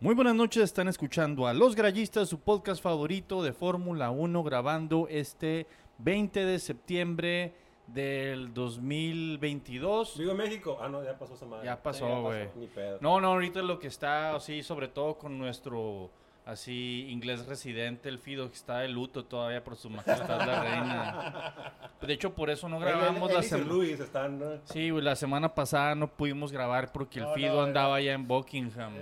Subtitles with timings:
[0.00, 5.08] Muy buenas noches, están escuchando a Los Grallistas, su podcast favorito de Fórmula 1, grabando
[5.10, 5.66] este
[5.98, 7.54] 20 de septiembre
[7.88, 10.16] del 2022.
[10.18, 10.78] Vivo México.
[10.80, 11.64] Ah, no, ya pasó esa madre.
[11.66, 12.48] Ya Sí, pasó, güey.
[12.72, 12.98] Pedo.
[13.00, 16.10] No, no, ahorita lo que está así, sobre todo con nuestro
[16.48, 21.90] así inglés residente, el Fido, que está de luto todavía por su majestad la reina.
[22.00, 23.68] De hecho, por eso no grabamos Él- la él semana.
[23.72, 24.46] Luis están, ¿no?
[24.64, 28.12] Sí, la semana pasada no pudimos grabar porque el No, Fido no, andaba era- allá
[28.14, 28.94] en Buckingham.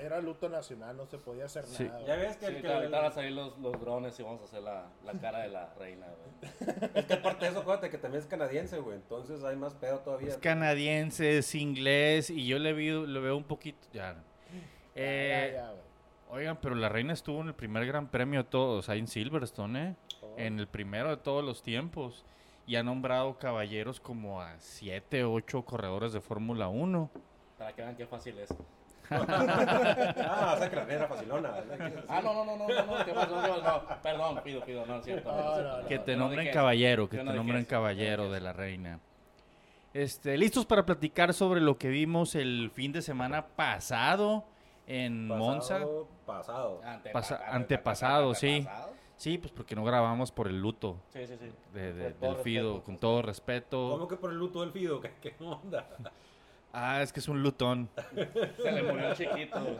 [0.00, 1.84] Era, luto nacional, no se podía hacer Sí.
[1.84, 2.04] nada.
[2.06, 4.40] Ya ves que, Sí, el, que, ahorita van a salir los, los drones y vamos
[4.42, 6.52] a hacer la, la cara de la reina, güey.
[6.94, 8.96] es que aparte de eso, acuérdate que también es canadiense, güey.
[8.96, 10.28] Entonces hay más pedo todavía.
[10.28, 13.88] Es canadiense, es inglés y yo le, vi, le veo un poquito.
[13.92, 14.16] Ya.
[14.94, 15.85] Eh, Ya, ya, güey.
[16.30, 19.88] Oigan, pero la reina estuvo en el primer gran premio de todos, ahí en Silverstone,
[19.88, 19.94] ¿eh?
[20.22, 20.34] Oh.
[20.36, 22.24] En el primero de todos los tiempos.
[22.66, 27.10] Y ha nombrado caballeros como a siete, ocho corredores de Fórmula 1.
[27.58, 28.52] Para que vean qué fácil es.
[29.10, 31.50] ah, o sea que la reina era facilona.
[32.08, 33.40] Ah, no, no, no, no, no, no, ¿qué pasó?
[33.40, 33.62] ¿Qué pasó?
[33.62, 35.30] No, perdón, pido, pido, no es cierto.
[35.30, 35.88] No, es cierto, no, no.
[35.88, 38.98] Que te nombren caballero, que te nombren caballero de la reina.
[39.94, 44.44] Este, listos para platicar sobre lo que vimos el fin de semana pasado
[44.86, 45.74] en Monza.
[45.74, 46.80] Pasado, Pasado.
[46.84, 48.56] Antepa- Pasa- antepa- antepasado, sí.
[48.58, 48.96] antepasado.
[49.16, 51.50] Sí, pues porque no grabamos por el luto Sí, sí, sí.
[51.72, 53.88] de, de- del Fido, con todo respeto.
[53.92, 55.00] ¿Cómo que por el luto del Fido?
[55.00, 55.86] ¿Qué, qué onda?
[56.72, 57.88] Ah, es que es un lutón.
[58.62, 59.58] Se le murió chiquito.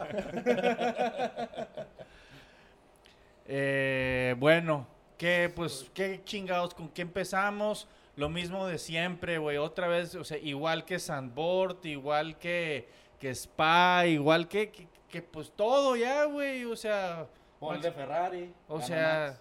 [3.49, 4.87] Eh, bueno,
[5.19, 7.87] ¿qué, pues, qué chingados, con qué empezamos?
[8.17, 12.89] Lo mismo de siempre, güey, otra vez, o sea, igual que Sandbord, igual que,
[13.21, 17.27] que Spa, igual que, que, que, pues todo ya, güey, o sea,
[17.61, 18.55] Paul de Ferrari.
[18.69, 19.39] o sea,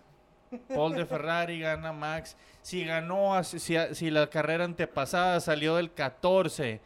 [0.52, 0.63] Max.
[0.73, 6.80] Paul de Ferrari gana Max, si ganó, si, si la carrera antepasada salió del 14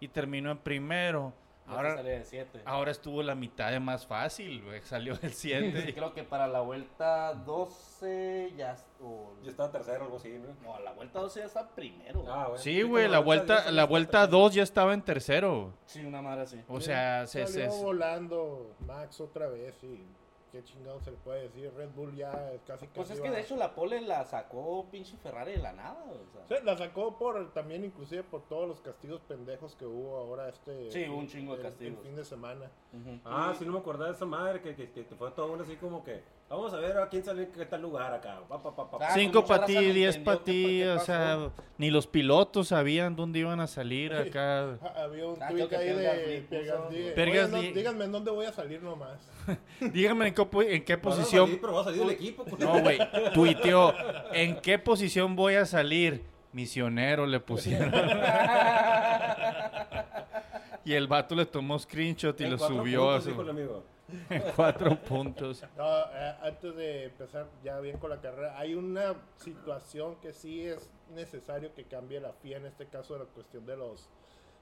[0.00, 1.32] y terminó en primero,
[1.68, 2.62] ahora, sale de 7.
[2.64, 5.82] ahora estuvo la mitad de más fácil, güey, salió del 7.
[5.86, 8.72] Sí, creo que para la vuelta 12 ya.
[8.72, 10.54] est- o- Yo estaba tercero o algo así, ¿no?
[10.62, 12.20] no, la vuelta 12 ya está primero.
[12.20, 12.32] güey.
[12.34, 12.58] Ah, bueno.
[12.58, 14.38] Sí, güey, la ya vuelta, salió la vuelta tercero.
[14.38, 15.74] 2 ya estaba en tercero.
[15.86, 16.60] Sí, una madre así.
[16.68, 20.04] O sea, se, Salió se- volando Max otra vez y
[20.52, 21.72] qué chingado se le puede decir.
[21.76, 24.86] Red Bull ya es casi Pues casi es que de hecho la pole la sacó
[24.90, 26.04] pinche Ferrari de la nada.
[26.04, 26.58] O sea.
[26.58, 30.90] Sí, la sacó por también inclusive por todos los castigos pendejos que hubo ahora este
[30.90, 31.98] Sí, un chingo de el- castigos.
[31.98, 32.70] el fin de semana.
[33.24, 35.76] Ah, sí, no me acordaba de esa madre que, que, que fue todo uno así
[35.76, 38.40] como que vamos a ver a quién sale en qué tal lugar acá.
[38.48, 38.98] Pa, pa, pa.
[39.02, 42.06] Ah, cinco pues para ti, raza no 10 entendió para ti, o sea, ni los
[42.06, 44.78] pilotos sabían dónde iban a salir acá.
[44.80, 46.46] Ah, Había un Ah, tweet ahí de
[47.14, 47.72] Pierre Gasly.
[47.72, 49.18] Díganme en dónde voy a salir nomás.
[49.92, 51.46] Díganme en qué, po- en qué posición.
[51.46, 52.44] salir, pero va a salir del equipo.
[52.44, 52.74] culero.
[52.74, 52.98] No, güey,
[53.34, 53.92] tuiteó,
[54.32, 56.22] ¿en qué posición voy a salir?
[56.52, 57.92] Misionero le pusieron.
[60.84, 63.82] y el vato le tomó screenshot y En lo subió a su dijo el amigo.
[64.30, 65.64] en cuatro puntos.
[65.76, 70.64] No, eh, antes de empezar ya bien con la carrera, hay una situación que sí
[70.64, 74.08] es necesario que cambie la FIA, en este caso la cuestión de los,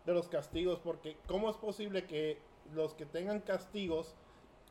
[0.06, 2.38] de los castigos, porque ¿cómo es posible que
[2.74, 4.14] los que tengan castigos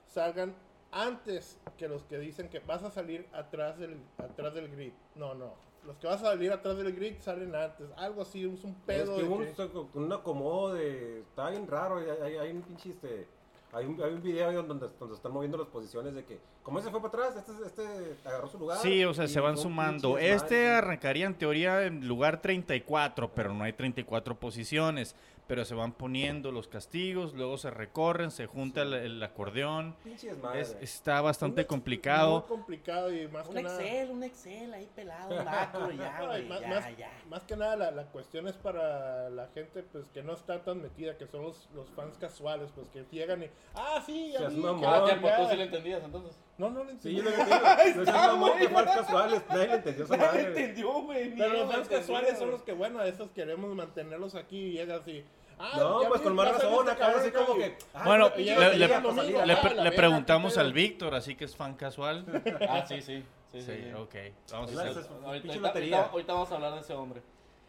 [0.07, 0.55] salgan
[0.93, 4.93] antes que los que dicen que vas a salir atrás del, atrás del grid?
[5.15, 5.53] No, no.
[5.85, 7.87] Los que vas a salir atrás del grid salen antes.
[7.97, 9.15] Algo así, es un Es pedo.
[9.17, 11.19] que de un, que- un acomodo de.
[11.19, 11.97] Está bien raro.
[11.97, 12.91] Hay, hay, hay un pinche.
[12.91, 13.27] Este,
[13.73, 16.39] hay, un, hay un video donde, donde están moviendo las posiciones de que.
[16.63, 18.77] Como ese fue para atrás, este, este agarró su lugar.
[18.79, 20.17] Sí, o sea, se van un sumando.
[20.17, 25.15] Este arrancaría en teoría en lugar 34, pero no hay 34 posiciones.
[25.45, 29.93] Pero se van poniendo los castigos, luego se recorren, se junta el, el acordeón.
[30.01, 30.61] Pinche desmadre.
[30.61, 32.45] Es- está bastante Muy complicado.
[32.47, 33.81] complicado y más Un que nada.
[33.83, 37.11] Excel, un Excel ahí pelado, un macro, ya, más, ya, más- ya.
[37.29, 40.81] más que nada la, la cuestión es para la gente pues que no está tan
[40.81, 44.55] metida, que son los, los fans casuales, pues que llegan y ah sí, ya Seas
[44.55, 45.49] vi, Ah, ya- tiempo, tú ya".
[45.49, 46.39] sí lo entendías entonces.
[46.57, 47.21] No, no lo Sí, entendí.
[47.21, 47.65] lo que digo.
[47.65, 49.43] Ahí No seas mamón, fans casuales.
[49.49, 50.41] Nadie le entendió esa madre.
[50.47, 51.29] entendió, güey.
[51.35, 54.57] Pero yo los lo fans entendí, casuales son los que bueno, esos queremos mantenerlos aquí
[54.57, 55.25] y llegan así.
[55.59, 57.77] Ah, No, pues con más razón, saliste, acá así como que.
[57.93, 60.73] ah, Bueno, le, llega lo preguntamos al.
[60.73, 62.25] Víctor, así que es fan casual.
[62.69, 63.23] Ah, sí, sí.
[63.51, 63.71] Sí, sí.
[63.71, 63.93] Sí, sí.
[63.93, 64.15] ok.
[64.51, 65.05] Vamos a hacer.
[65.23, 67.21] Ahorita, vamos a hablar de ese hombre.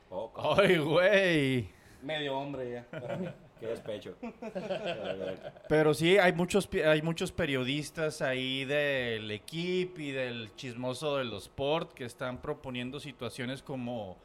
[0.08, 0.54] Poco.
[0.58, 1.68] ¡Ay, güey!
[2.02, 2.86] Medio hombre ya.
[3.64, 4.14] Qué despecho.
[5.68, 11.44] Pero sí, hay muchos, hay muchos periodistas ahí del equipo y del chismoso de los
[11.44, 14.16] sport que están proponiendo situaciones como,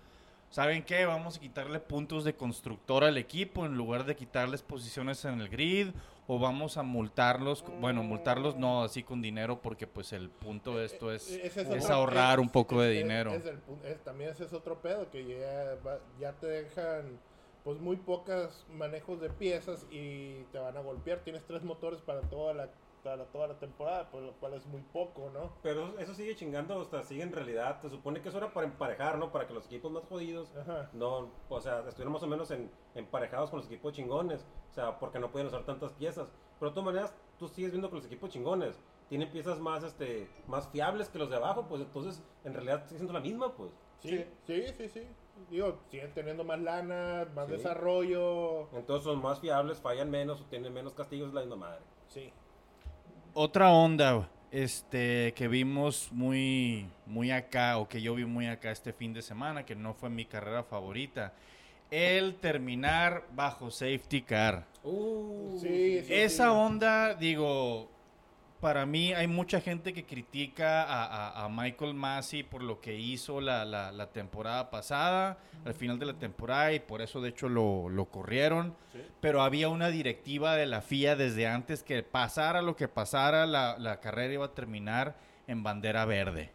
[0.50, 1.06] ¿saben qué?
[1.06, 5.50] Vamos a quitarle puntos de constructor al equipo en lugar de quitarles posiciones en el
[5.50, 5.90] grid
[6.28, 10.86] o vamos a multarlos, bueno, multarlos no así con dinero porque pues el punto de
[10.86, 13.34] esto es, Ese es otro- ahorrar es- un poco de es- dinero.
[13.34, 15.26] es el es- también ese es otro pedo, que
[16.20, 17.18] ya te dejan
[17.64, 21.20] pues muy pocos manejos de piezas y te van a golpear.
[21.20, 22.70] Tienes tres motores para toda la,
[23.04, 25.52] para toda la temporada, por lo cual es muy poco, ¿no?
[25.62, 27.82] Pero eso sigue chingando, o sea, sigue en realidad.
[27.82, 29.32] Se supone que eso era para emparejar, ¿no?
[29.32, 30.90] Para que los equipos más jodidos Ajá.
[30.94, 34.46] no, o sea, estuvieran más o menos en, emparejados con los equipos chingones.
[34.72, 36.32] O sea, porque no pueden usar tantas piezas.
[36.60, 38.80] Pero de todas maneras, tú sigues viendo que los equipos chingones
[39.10, 43.00] tienen piezas más, este, más fiables que los de abajo, pues entonces en realidad sigue
[43.00, 43.72] siendo la misma, pues.
[44.00, 45.08] Sí, sí, sí, sí.
[45.50, 47.54] Digo, siguen teniendo más lana, más Sí.
[47.54, 48.70] desarrollo.
[48.78, 51.82] Entonces son más fiables, fallan menos, o tienen menos castigos, la misma madre.
[52.08, 52.32] Sí.
[53.34, 58.94] Otra onda este, que vimos muy, muy acá, o que yo vi muy acá este
[58.94, 61.34] fin de semana, que no fue mi carrera favorita,
[61.92, 64.66] el terminar bajo safety car.
[64.84, 66.14] Uh, Sí, sí.
[66.14, 67.90] Esa onda, digo,
[68.60, 72.96] para mí hay mucha gente que critica a, a- a Michael Massey por lo que
[72.96, 77.30] hizo la, la- la temporada pasada, al final de la temporada, y por eso de
[77.30, 78.76] hecho lo, lo corrieron.
[78.94, 79.00] Sí.
[79.22, 83.78] Pero había una directiva de la FIA desde antes que pasara lo que pasara, la,
[83.78, 85.16] la carrera iba a terminar
[85.48, 86.52] en bandera verde.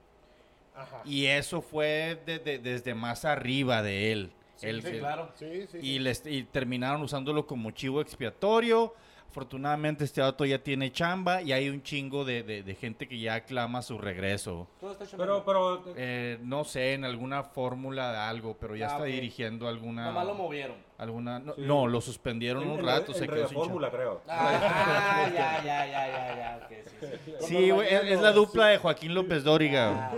[0.77, 1.03] Ajá.
[1.05, 4.33] Y eso fue de- de- desde más arriba de él.
[4.56, 5.33] Sí, Él- sí, él- claro.
[5.37, 5.99] Sí, sí, y, sí.
[5.99, 8.95] les- y terminaron usándolo como chivo expiatorio.
[9.31, 13.19] Afortunadamente este auto ya tiene chamba y hay un chingo de, de- de gente que
[13.19, 14.69] ya aclama su regreso.
[14.81, 18.91] Todo está Pero, pero, Eh, no sé, en alguna fórmula de algo, pero ya Ah,
[18.93, 20.06] está dirigiendo alguna...
[20.06, 20.76] Nomás lo movieron.
[20.99, 21.62] alguna no, Sí.
[21.62, 23.65] no, lo suspendieron en, un en- rato, en se quedó Radio sin chamba.
[23.65, 24.23] Fórmula, creo.
[24.29, 26.77] Ah, ya, ya, ya, ya, ya, sí,
[27.19, 27.32] sí.
[27.41, 30.12] Sí, güey, es, es la dupla de Joaquín López Dóriga.
[30.12, 30.15] Ah.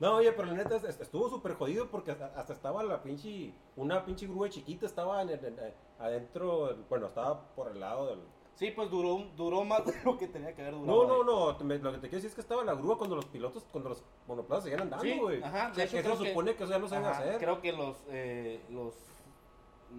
[0.00, 3.02] No, oye, pero la neta es- es- estuvo súper jodido porque hasta, hasta estaba la
[3.02, 7.80] pinche, una pinche grúa chiquita estaba en, el- en- en- adentro, bueno, estaba por el
[7.80, 8.20] lado del...
[8.54, 11.24] Sí, pues duró, duró más de lo que tenía que haber No, durado.
[11.24, 13.26] no, no, me- lo que te quiero decir es que estaba la grúa cuando los
[13.26, 15.42] pilotos, cuando los monoplazas seguían andando, Sí, güey.
[15.42, 17.10] ajá, O de hecho, que creo se que- supone que eso ya no se Ajá,
[17.10, 17.38] hacer.
[17.38, 18.94] Creo que los, eh, los,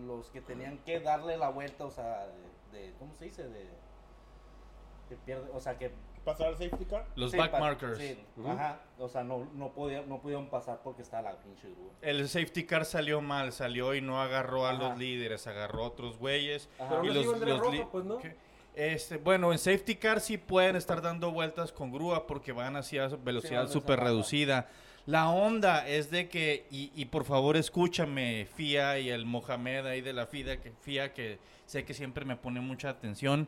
[0.05, 2.27] los que tenían que darle la vuelta, o sea,
[2.71, 3.43] de, de- ¿cómo se dice?
[3.47, 3.65] De,
[5.09, 5.91] de pierde, o sea, que...
[6.25, 7.05] Pasar al safety car.
[7.15, 7.97] Los sí, back pa- markers.
[7.97, 8.49] sí, Ujú.
[8.49, 11.91] Ajá, o sea, no, no, podía, no pudieron pasar porque estaba la pinche grúa.
[12.01, 14.89] El safety car salió mal, salió y no agarró a Ajá.
[14.89, 16.69] los líderes, agarró a otros güeyes.
[16.79, 17.01] Ajá.
[17.01, 18.17] Pero Y no los- los roja, li- pues, ¿no?
[18.19, 18.35] ¿Qué?
[18.75, 23.07] Este, bueno, en safety car sí pueden estar dando vueltas con grúa porque van hacia
[23.07, 24.69] velocidad súper reducida.
[25.05, 30.01] La onda es de que, y, y por favor escúchame, FIA y el Mohamed ahí
[30.01, 33.47] de la FIA que, FIA, que sé que siempre me pone mucha atención,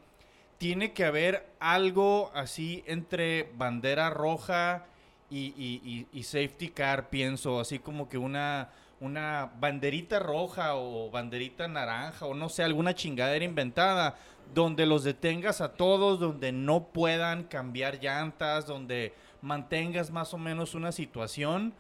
[0.62, 4.86] tiene que haber algo así entre bandera roja
[5.32, 8.70] y, safety car, pienso, así como que una,
[9.00, 14.18] una banderita roja o banderita naranja o no sé, alguna chingadera inventada,
[14.54, 20.76] donde los detengas a todos, donde no puedan cambiar llantas, donde mantengas más o menos
[20.76, 21.74] una situación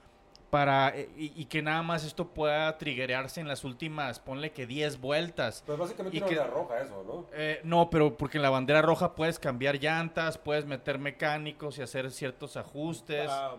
[0.51, 4.68] para eh, y, y que nada más esto pueda triggerearse en las últimas, ponle que
[4.68, 5.63] 10 vueltas.
[5.65, 7.25] Pues básicamente Y una que- bandera roja eso, ¿no?
[7.33, 11.81] Eh, no, pero porque en la bandera roja puedes cambiar llantas, puedes meter mecánicos y
[11.81, 13.25] hacer ciertos ajustes.
[13.27, 13.56] Ah,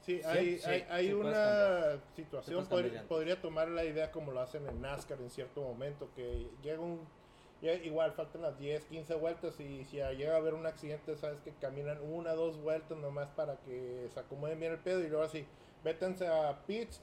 [0.00, 3.08] sí, hay, sí, hay, hay una situación, puedes pod- cambiar llantas.
[3.08, 7.00] podría tomar la idea como lo hacen en NASCAR en cierto momento, que llega un...
[7.84, 11.50] igual faltan las 10, 15 vueltas y si llega a haber un accidente, sabes que
[11.60, 15.44] caminan una, dos vueltas nomás para que se acomoden bien el pedo y luego así,
[15.90, 17.00] vétanse a pits,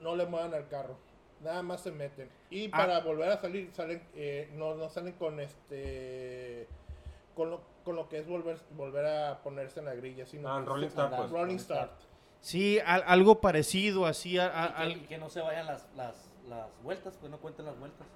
[0.00, 0.96] no le muevan al carro.
[1.42, 2.30] Nada más se meten.
[2.50, 2.76] Y Ah.
[2.78, 6.66] para volver a salir, salen, eh, no, no salen con este
[7.34, 10.60] con lo, con lo que es volver, volver a ponerse en la grilla, sino Ah,
[10.60, 11.30] Rolling se- Start, pues.
[11.30, 11.90] Rolling Start.
[12.40, 14.38] Sí, al- algo parecido, así.
[14.38, 17.30] a- a- Y que, al- y que no se vayan las, las, las vueltas, pues
[17.30, 18.06] no cuenten las vueltas.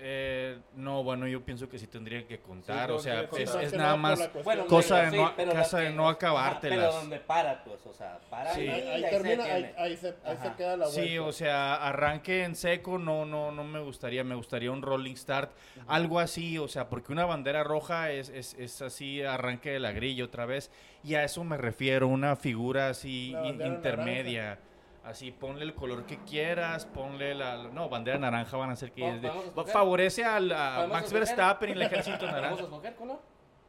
[0.00, 2.88] Eh, no, bueno, yo pienso que sí tendrían que contar.
[2.90, 6.08] Sí, o sea, tendría es, nada más Bueno, cosa de sí, no, casa de no
[6.08, 6.78] acabártelas.
[6.78, 8.62] pero donde para, pues, o sea, para Sí.
[8.62, 10.56] y, Ahí, ahí ahí termina, se ahí, se, ahí se Ajá.
[10.56, 11.02] queda la vuelta.
[11.02, 15.16] Sí, o sea, arranque en seco no, no, no me gustaría, me gustaría un rolling
[15.16, 15.50] start,
[15.86, 19.92] algo así, o sea, porque una bandera roja es, es, es así, arranque de la
[19.92, 20.70] grilla otra vez,
[21.02, 24.58] y a eso me refiero, una figura así in- intermedia,
[25.08, 29.30] así, ponle el color que quieras, ponle la, no, bandera naranja van a ser que
[29.72, 31.18] favorece al, a ¿Podemos Max escoger?
[31.20, 32.62] Verstappen y el ejército ¿Vamos a naranja.
[32.62, 33.18] escoger color?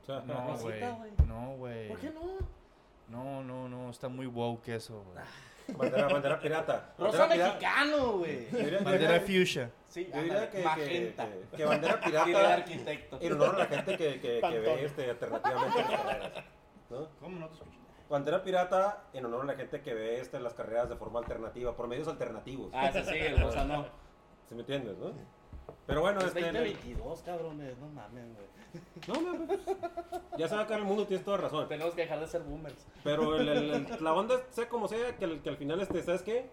[0.01, 0.81] O sea, No, güey,
[1.27, 2.21] no, güey, ¿Por qué no?
[3.09, 5.77] no, no, no, está muy woke eso, güey.
[5.77, 6.93] bandera, bandera pirata.
[6.97, 8.47] Rosa Bandera mexicano, güey.
[8.83, 9.71] Bandera fuchsia.
[9.87, 11.25] Sí, Yo diría que, que, magenta.
[11.27, 13.17] que- que bandera pirata arquitecto.
[13.21, 16.31] en honor a la gente que, que, ve este, alternativamente las carreras.
[16.89, 17.07] ¿no?
[17.19, 17.78] ¿Cómo no te escucho?
[18.09, 21.75] Bandera pirata en honor a la gente que ve este, las carreras de forma alternativa,
[21.75, 22.71] por medios alternativos.
[22.73, 23.85] Ah, ese sí, el rosa no.
[24.47, 25.11] ¿Sí me entiendes, no?
[25.85, 29.21] Pero bueno, Es este, 2022, cabrones, no mames, güey.
[29.23, 29.59] no, no, pues,
[30.37, 31.67] ya se va a el mundo, tienes toda razón.
[31.67, 32.87] Tenemos que dejar de ser boomers.
[33.03, 36.01] Pero el- el- el- la onda, sea como sea, que, al- que al final, este,
[36.01, 36.49] ¿sabes qué?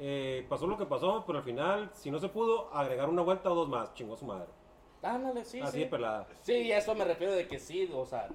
[0.00, 3.50] eh, pasó lo que pasó, pero al final, si no se pudo, agregar una vuelta
[3.50, 4.46] o dos más, chingó su madre.
[5.02, 5.78] Ándale, sí, Así sí.
[5.80, 6.26] de pelada.
[6.42, 8.28] Sí, a eso me refiero de que sí, o sea,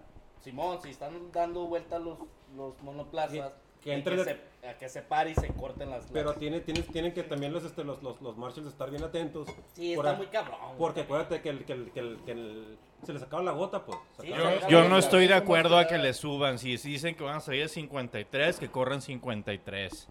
[0.43, 2.17] Simón, si están dando vueltas los,
[2.55, 6.05] los monoplazas, que entre que, de- se, a que se pare y se corten las...
[6.11, 9.03] Pero las- tiene, tiene, tienen que también los, este, los, los, los marshals estar bien
[9.03, 9.47] atentos.
[9.73, 10.57] Sí, por está a- muy cabrón.
[10.77, 13.85] Porque acuérdate que, el, que, el, que, el, que el- se les acaba la gota,
[13.85, 13.97] pues.
[14.21, 14.29] Sí,
[14.69, 16.59] Yo la- no estoy de acuerdo a que le suban.
[16.59, 20.07] Si dicen que van a salir a 53, que corran 53.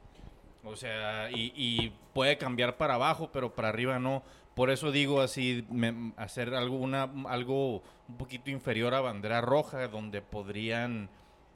[0.64, 4.22] O sea, y, y puede cambiar para abajo, pero para arriba no.
[4.54, 7.76] Por eso digo así, me- hacer algo, una, algo
[8.08, 11.08] un poquito inferior a bandera roja, donde podrían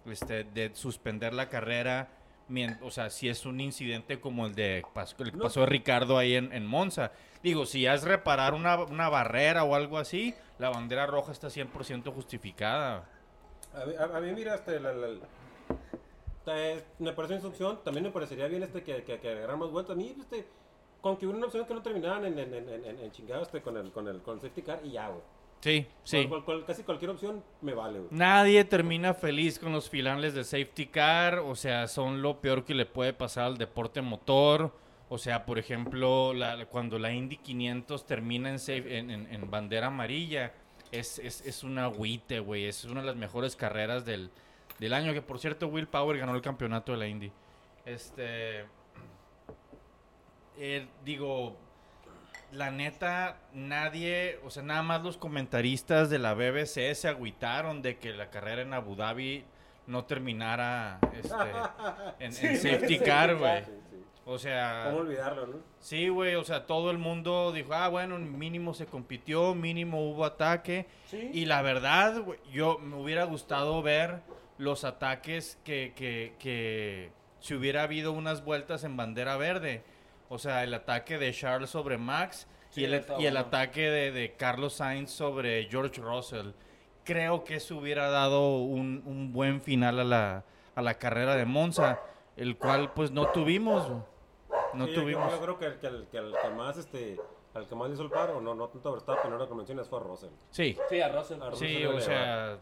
[0.07, 2.09] este, de suspender la carrera.
[2.49, 6.17] mien- O sea, si es un incidente como el de el que pasó de Ricardo
[6.17, 7.11] ahí en, en Monza.
[7.43, 12.13] Digo, si es reparar una, una barrera o algo así, la bandera roja está 100%
[12.15, 13.05] justificada.
[13.75, 15.09] A mí, a- a mí, mira, este, la- la-
[16.45, 17.81] te- me parece una opción.
[17.85, 19.95] También me parecería bien este que, que, que más vueltas.
[19.95, 20.47] A mí, este,
[21.07, 23.61] con que hubiera una opción que no terminaran en, en, en, en, en chingado este,
[23.63, 25.21] con, el, con, el, con el safety car y ya, güey.
[25.61, 26.27] Sí, sí.
[26.27, 28.09] Cual- cual- casi cualquier opción me vale, güey.
[28.13, 32.75] Nadie termina feliz con los filanes de safety car, o sea, son lo peor que
[32.75, 34.73] le puede pasar al deporte motor.
[35.09, 39.51] O sea, por ejemplo, la- cuando la Indy 500 termina en, safe- en, en- en
[39.51, 40.53] bandera amarilla,
[40.93, 42.67] es, es, es un agüite, güey.
[42.67, 44.31] Es una de las mejores carreras del,
[44.79, 45.13] del año.
[45.13, 47.31] Que por cierto, Will Power ganó el campeonato de la Indy.
[47.85, 48.65] Este.
[50.59, 51.57] Eh, digo,
[52.53, 57.99] la neta, nadie, o sea, nada más los comentaristas de la BBC se agüitaron de
[57.99, 59.45] que la carrera en Abu Dhabi
[59.87, 61.35] no terminara este,
[62.19, 63.65] en, en safety car, güey.
[63.65, 63.97] Sí, sí.
[64.29, 65.59] O sea, ¿Cómo olvidarlo, no?
[65.79, 70.25] sí, güey, o sea, todo el mundo dijo, ah, bueno, mínimo se compitió, mínimo hubo
[70.25, 70.87] ataque.
[71.33, 74.23] Y la verdad, güey, yo me hubiera gustado ver
[74.59, 79.85] los ataques que, que, que si hubiera habido unas vueltas en bandera verde.
[80.29, 84.75] O sea, el ataque de Charles sobre Max Sí, y el, ataque de, de Carlos
[84.75, 86.51] Sainz sobre George Russell.
[87.05, 91.47] Creo que eso hubiera dado un, un buen final a la, a la carrera de
[91.47, 92.01] Monza,
[92.37, 93.89] el cual pues no tuvimos.
[94.75, 95.33] No Sí, tuvimos.
[95.33, 97.19] Yo, creo que el que, el, que, el que más, este,
[97.55, 99.89] al que más le hizo el paro, no, no tanto a Verstappen, ahora que mencionas
[99.89, 100.33] fue a Russell.
[100.51, 101.41] Sí, Sí, a Russell.
[101.41, 101.69] A Russell.
[101.69, 102.59] sí, o sea,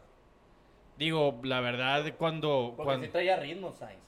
[0.97, 2.75] digo, la verdad, cuando...
[2.77, 4.01] Porque cuando sí traía ritmo, Sainz.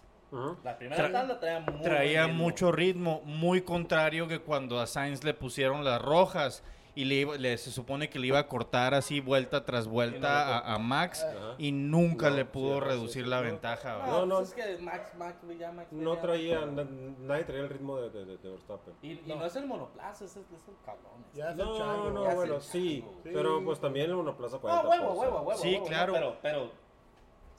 [0.65, 2.39] La primera Tra- tanda traía muy traía ritmo.
[2.45, 6.63] mucho ritmo, muy contrario que cuando a Sainz le pusieron las rojas
[6.95, 10.57] y le, iba- le- se supone que le iba a cortar así vuelta tras vuelta
[10.61, 11.55] a, a Max Ajá.
[11.59, 13.43] y nunca No, le pudo sí, reducir sí, la no.
[13.43, 13.99] ventaja.
[13.99, 14.07] No.
[14.21, 14.37] No, no.
[14.39, 16.87] pues es que Max, Max, ya Max No venía- traía, na-
[17.21, 18.95] nadie traía el ritmo de, de, de- de Verstappen.
[19.03, 19.45] Y, y no.
[19.45, 21.23] es el monoplaza, es el, es el cabrón.
[21.35, 22.11] Ya es el No, chango.
[22.13, 23.05] no, ya bueno, el sí.
[23.23, 23.31] Sí.
[23.31, 24.89] pero pues también el monoplaza No, 40.
[24.89, 25.61] huevo, huevo, huevo.
[25.61, 26.13] Sí, huevo, claro.
[26.15, 26.71] Pero, pero,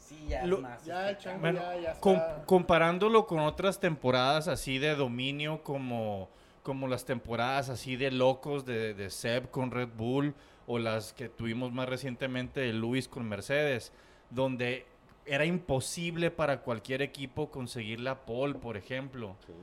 [0.07, 0.85] sí, ya Lo- es más.
[0.85, 2.01] Ya el chango Bueno, ya, ya está.
[2.01, 6.29] Com- comparándolo con otras temporadas así de dominio como,
[6.63, 10.33] como las temporadas así de locos de, de Seb con Red Bull
[10.65, 13.91] o las que tuvimos más recientemente de Luis con Mercedes,
[14.29, 14.85] donde
[15.25, 19.35] era imposible para cualquier equipo conseguir la pole, por ejemplo.
[19.45, 19.53] Sí.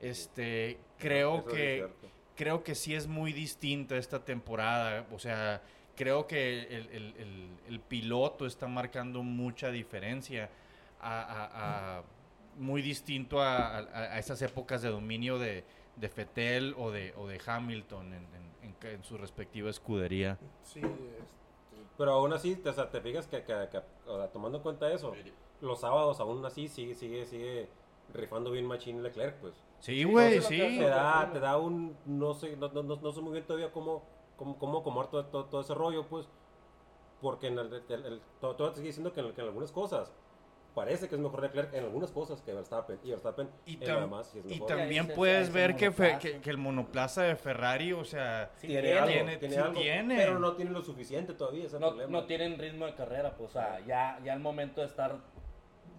[0.00, 1.88] Este, creo Eso que
[2.34, 5.06] creo que sí es muy distinta esta temporada.
[5.12, 5.62] O sea,
[5.96, 10.50] creo que el, el- el- el piloto está marcando mucha diferencia.
[11.00, 12.02] A, a- a-
[12.58, 13.80] muy distinto a, a-
[14.14, 15.64] a esas épocas de dominio de,
[15.96, 20.38] de Fettel o de, o de Hamilton en, en- en- en su respectiva escudería.
[20.62, 24.28] Sí, este, Pero aún así, te, o sea, te fijas que, que- que, o sea,
[24.28, 25.12] tomando en cuenta eso,
[25.60, 27.68] los sábados aún así sigue, sigue, sigue
[28.14, 29.54] rifando bien Machine Leclerc, pues.
[29.80, 30.58] Sí, güey, sí.
[30.58, 33.72] Te da, te da un, no sé, no, no, no, no sé muy bien todavía
[33.72, 34.04] cómo,
[34.36, 36.26] cómo, cómo acomodar todo, todo, todo ese rollo, pues.
[37.20, 39.70] Porque en el, el- el- todo, todo te sigue diciendo que en, que en algunas
[39.70, 40.12] cosas
[40.74, 42.98] parece que es mejor Leclerc en algunas cosas que Verstappen.
[43.04, 44.68] Y Verstappen Y, en demás es y mejor.
[44.70, 48.68] tam- también puedes ver que, fe- que, que el monoplaza de Ferrari, o sea, Sí,
[48.68, 50.16] tiene, tiene, algo, tiene- tiene sí algo, tiene.
[50.16, 52.10] pero no tiene lo suficiente todavía, ese no, problema.
[52.10, 55.14] no tienen ritmo de carrera, pues, o sea, ya, ya al momento de estar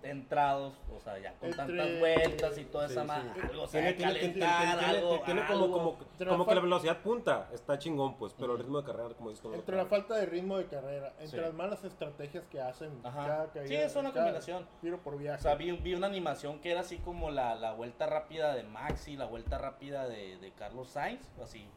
[0.03, 3.07] entrados, o sea, ya con Entre- tantas vueltas y toda Sí, esa sí.
[3.07, 5.71] madre, algo, o Tiene, sea, tiene, tiene, calentar, tiene- algo, tiene como, algo.
[5.71, 5.97] como,
[6.29, 9.29] como la que la velocidad punta está chingón, pues, pero el ritmo de carrera, como
[9.29, 11.37] dices, entre la falta de ritmo de carrera, entre Sí.
[11.37, 13.25] las malas estrategias que hacen Ajá.
[13.27, 14.67] cada Sí, caída, es una cada combinación.
[14.81, 15.39] Tiro por viaje.
[15.39, 18.63] O sea, vi, vi una animación que era así como la, la vuelta rápida de
[18.63, 21.67] Maxi, la vuelta rápida de, de Carlos Sainz, así,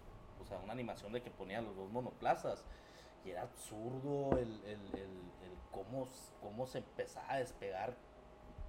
[0.42, 2.64] o sea, una animación de que ponía los dos monoplazas.
[3.24, 5.00] Y era absurdo el, el, el,
[5.42, 6.06] el cómo,
[6.40, 7.96] cómo se empezaba a despegar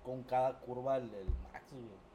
[0.08, 2.08] con cada curva el, el Max, güey.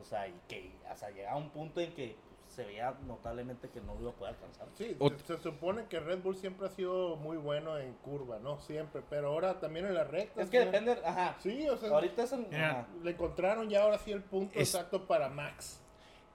[0.00, 3.80] O sea, y que hasta llegaba un punto en que pues, se veía notablemente que
[3.80, 4.68] no lo iba a poder alcanzar.
[4.74, 8.38] Sí, Ot- se, se supone que Red Bull siempre ha sido muy bueno en curva,
[8.38, 8.58] ¿no?
[8.60, 10.44] Siempre, pero ahora también en las rectas.
[10.44, 10.64] Es que ¿no?
[10.66, 11.36] depende, ajá.
[11.40, 12.46] Sí, o sea, Ahorita es en,
[13.02, 15.80] le encontraron ya ahora sí el punto Es- exacto para Max.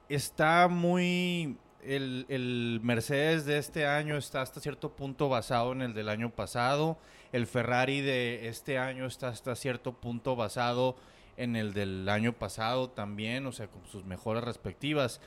[0.09, 1.57] está muy...
[1.83, 6.97] El, Mercedes de este año está hasta cierto punto basado en el del año pasado.
[7.31, 10.95] El Ferrari de este año está hasta cierto punto basado
[11.37, 15.21] en el del año pasado también, o sea, con sus mejoras respectivas.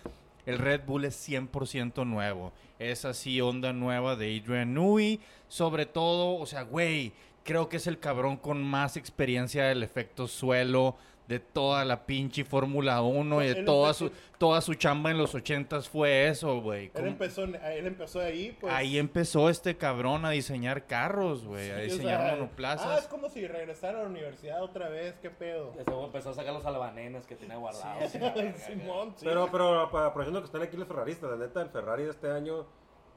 [0.46, 2.52] El Red Bull es 100% nuevo.
[2.78, 5.20] Es así, onda nueva de Adrian Newey.
[5.48, 7.12] Sobre todo, o sea, güey,
[7.44, 10.96] creo que es el cabrón con más experiencia del efecto suelo
[11.30, 15.18] de toda la pinche Fórmula 1 y de toda empezó- su, toda su chamba en
[15.18, 16.86] los 80s fue eso, güey.
[16.86, 18.74] Él ¿Cómo- empezó, él empezó ahí, pues.
[18.74, 22.86] Ahí empezó este cabrón a diseñar carros, güey, a o diseñar sea, monoplazas.
[22.88, 25.72] Ah, es como si regresara a la universidad otra vez, qué pedo.
[25.78, 28.10] Ese güey empezó a sacar los albanenes que tenía guardados.
[28.66, 29.24] Simón, sí.
[29.24, 32.28] Pero, pero pa- aprovechando que están aquí los ferraristas, la neta, el Ferrari de este
[32.28, 32.66] año,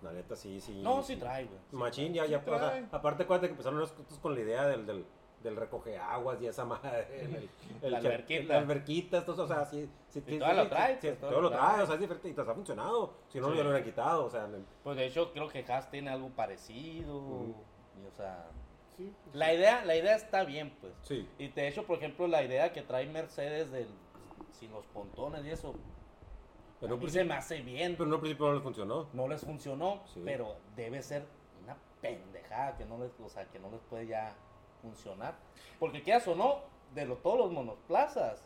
[0.04, 0.82] la neta, sí, sí.
[0.84, 1.60] No, sí trae, güey.
[1.72, 5.04] Machín, ya, sí ya, o aparte, acuérdate que empezaron estos con la idea del, del,
[5.44, 7.50] del recoge aguas y esa madre, el,
[7.82, 8.54] el, La alberquita.
[8.54, 11.60] la alberquita, estos, o sea, sí, todavía sí, lo trae, pues, todavía todo lo trae.
[11.74, 13.56] trae, o sea, es diferente y te ha funcionado, si no, Sí.
[13.56, 14.48] lo hubieran quitado, o sea,
[14.84, 17.46] Pues de hecho creo que Haas tiene algo parecido.
[18.02, 18.48] Y, o sea,
[18.98, 20.94] Sí, pues, la idea, la idea está bien, pues.
[21.02, 21.28] sí.
[21.38, 23.88] Y de hecho, por ejemplo, la idea que trae Mercedes del
[24.52, 25.74] sin los pontones y eso,
[26.82, 27.94] En a mí se principio, me hace bien.
[27.98, 29.08] pero en un principio no les funcionó.
[29.14, 30.22] No les funcionó, Sí.
[30.24, 31.26] pero debe ser
[31.64, 34.36] una pendejada que no les, o sea, que no les puede ya
[34.88, 35.34] funcionar.
[35.80, 36.60] Porque quieras o no,
[36.94, 38.40] de lo, todos los monoplazas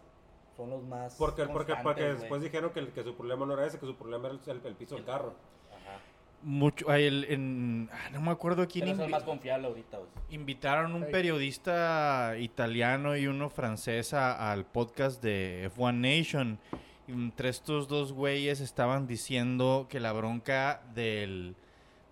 [0.56, 3.86] son los más Porque, porque, porque después dijeron que, su problema no era ese, que
[3.86, 5.34] su problema era el, el piso del carro.
[5.70, 6.00] Ajá.
[6.44, 11.04] Mucho, el- en- ah, no me acuerdo quién Pero es más confiable ahorita, invitaron un
[11.04, 11.10] Hey.
[11.12, 16.60] periodista italiano y uno francés a- al podcast de F1 Nation.
[17.08, 21.56] Y entre estos dos güeyes estaban diciendo que la bronca del,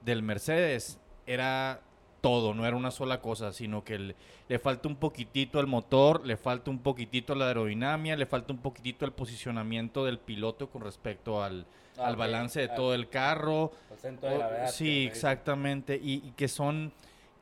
[0.01, 1.81] del Mercedes era
[2.25, 4.15] todo, no era una sola cosa, sino que le,
[4.49, 8.59] le falta un poquitito al motor, le falta un poquitito la aerodinámica, le falta un
[8.59, 11.67] poquitito al posicionamiento del piloto con respecto al,
[11.97, 13.71] Ah, al balance de Ah, todo el carro.
[13.91, 14.69] El centro de gravedad.
[14.71, 15.95] sí, exactamente.
[16.01, 16.91] Y, y que son,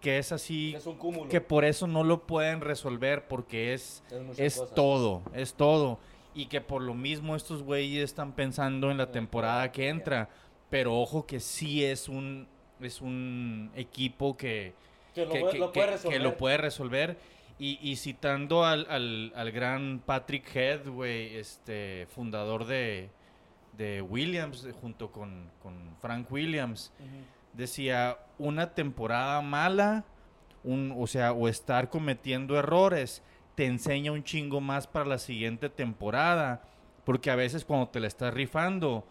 [0.01, 1.29] que es así, Es un cúmulo.
[1.29, 4.03] que por eso no lo pueden resolver porque es,
[4.37, 5.97] Es es todo, es todo.
[6.35, 10.27] Y que por lo mismo estos güeyes están pensando en la la temporada que entra.
[10.69, 12.47] Pero ojo que sí es un,
[12.85, 14.73] es un equipo que,
[15.15, 16.17] Que lo, que, puede- que- lo puede que- resolver.
[16.17, 17.17] que lo puede resolver.
[17.59, 23.09] Y, y citando al, al- al gran Patrick Head, güey, este, fundador de,
[23.77, 26.91] de Williams, junto con, con Frank Williams,
[27.53, 30.03] decía, una temporada mala,
[30.63, 33.21] un, o sea, o estar cometiendo errores,
[33.55, 36.63] te enseña un chingo más para la siguiente temporada.
[37.05, 39.05] Porque a veces cuando te la estás rifando,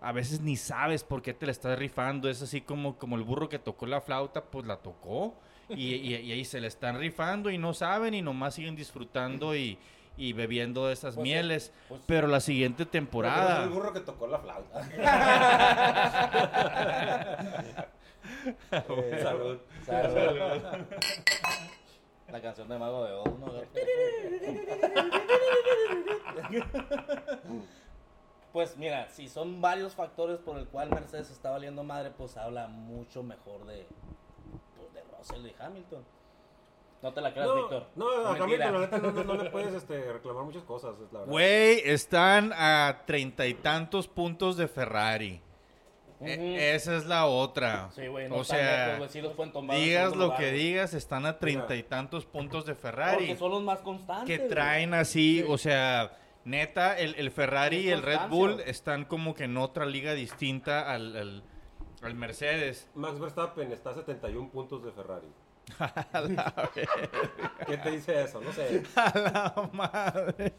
[0.00, 2.28] a veces ni sabes por qué te la estás rifando.
[2.28, 5.34] Es así como, como el burro que tocó la flauta, pues la tocó.
[5.68, 9.54] Y, y- y ahí se la están rifando y no saben y nomás siguen disfrutando
[9.54, 9.78] y,
[10.16, 11.72] y bebiendo de esas Pues sí, mieles.
[11.88, 13.62] pues- Pero la siguiente no temporada...
[13.64, 14.88] el burro que tocó la flauta.
[18.72, 19.58] Eh, Salud.
[19.84, 20.38] salud.
[22.30, 23.46] La canción de Mago de Oz, ¿no?
[28.52, 32.66] Pues mira, si son varios factores por el cual Mercedes está valiendo madre, pues habla
[32.66, 33.86] mucho mejor de,
[34.76, 36.04] pues, de Russell y Hamilton.
[37.02, 37.86] No te la creas, No, Víctor.
[37.94, 38.30] no, a.
[38.42, 41.32] Hamilton, la neta, no, no- no le puedes este, reclamar muchas cosas, es la verdad.
[41.32, 45.40] Güey, están a treinta y tantos puntos de Ferrari.
[46.22, 47.88] E- esa es la otra.
[47.92, 50.92] Sí, güey, no o sea, lejos, güey, sí los pueden tomar digas lo que digas,
[50.92, 53.36] están a treinta y tantos puntos de Porque Ferrari.
[53.36, 54.26] son los más constantes.
[54.38, 56.12] Que traen así, o sea,
[56.44, 60.90] neta, el, el Ferrari y el Red Bull están como que en otra liga distinta
[60.92, 61.42] al, al,
[62.02, 62.88] al Mercedes.
[62.94, 65.28] Max Verstappen está a 71 puntos de Ferrari.
[67.66, 68.40] ¿Qué te dice eso?
[68.40, 68.82] No sé.
[68.96, 70.52] A la madre.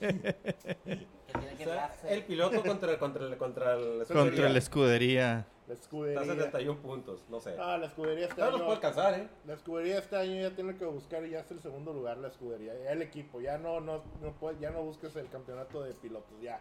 [1.34, 5.46] O que sea, el piloto contra, contra, el- contra el Contra la escudería.
[5.72, 6.36] La Está a escudería.
[6.36, 7.56] 71 puntos, no sé.
[7.60, 8.64] Ah, la escudería este No los año.
[8.66, 9.30] puede alcanzar, ¿eh?
[9.46, 12.28] La escudería este año ya tiene que buscar y ya es el segundo lugar la
[12.28, 15.94] escudería, ya el equipo, ya no no no puede- ya no busques el campeonato de
[15.94, 16.60] pilotos, ya.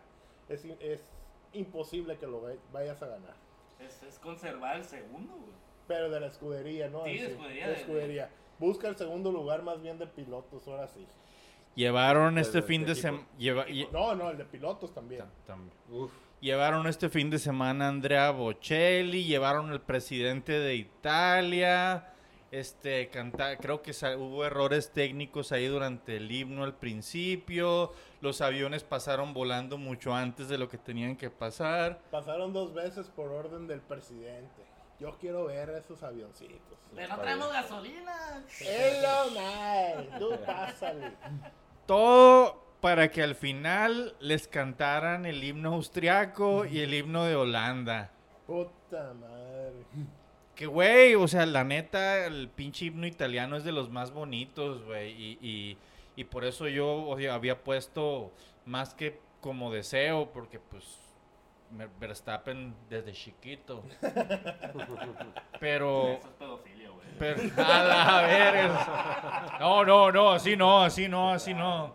[0.49, 1.01] Es, es
[1.53, 3.35] imposible que lo vay- vayas a ganar.
[3.81, 5.55] Es, es conservar el segundo, güey.
[5.89, 7.05] Pero de la escudería, ¿no?
[7.05, 8.31] Sí, de escudería, de de- escudería.
[8.61, 11.07] Busca el segundo lugar más bien de pilotos, ahora sí.
[11.75, 13.27] Llevaron este del fin de semana.
[13.93, 15.25] No, no, el de pilotos también.
[15.91, 16.13] Uf.
[16.41, 22.15] Llevaron este fin de semana a Andrea Bocelli, llevaron al presidente de Italia,
[22.51, 28.85] este canta, creo que hubo errores técnicos ahí durante el himno al principio, los aviones
[28.85, 32.01] pasaron volando mucho antes de lo que tenían que pasar.
[32.11, 34.65] Pasaron dos veces por orden del presidente.
[34.99, 36.79] Yo quiero ver esos avioncitos.
[36.95, 38.45] Pero no traemos gasolina.
[38.59, 40.19] Hello, man.
[40.19, 41.13] Tú pásale.
[41.87, 48.11] Todo para que al final les cantaran el himno austriaco y el himno de Holanda.
[48.47, 49.85] Puta madre.
[50.55, 54.85] Que, güey, o sea, la neta, el pinche himno italiano es de los más bonitos,
[54.85, 55.11] güey.
[55.13, 55.79] Y, y-
[56.17, 58.33] y por eso yo o sea, había puesto
[58.67, 60.85] más que como deseo, porque pues
[61.99, 63.83] Verstappen desde chiquito.
[65.61, 66.09] Pero...
[66.13, 66.70] Eso es.
[67.21, 69.57] Pero, a la verga.
[69.61, 71.93] No, no, no, así no, así no, así no.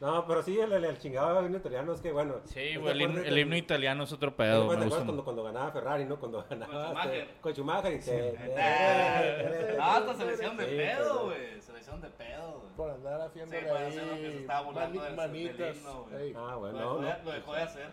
[0.00, 2.34] No, pero sí, el, el, el chingado himno italiano es que, bueno.
[2.44, 4.62] Sí, ¿estás güey, el, himno- el italiano es otro ¿te pedo.
[4.64, 6.16] acuerdas me gusta cuando, cuando ganaba Ferrari, ¿no?
[6.20, 7.14] Cuando ganaba Schumacher.
[7.22, 8.34] este, con Schumacher y que...
[8.38, 11.60] Eh, No, hasta se le hicieron de pedo, güey.
[11.62, 12.72] Se le hicieron de pedo, güey.
[12.76, 15.58] Por andar haciéndole Sí, por hacer lo que se ahí estaba burlando mani- del- manitas.
[15.58, 16.22] del himno, güey.
[16.22, 16.34] Ey.
[16.36, 17.88] Ah, Lo bueno, dejó, no, de, no, lo dejó de hacer.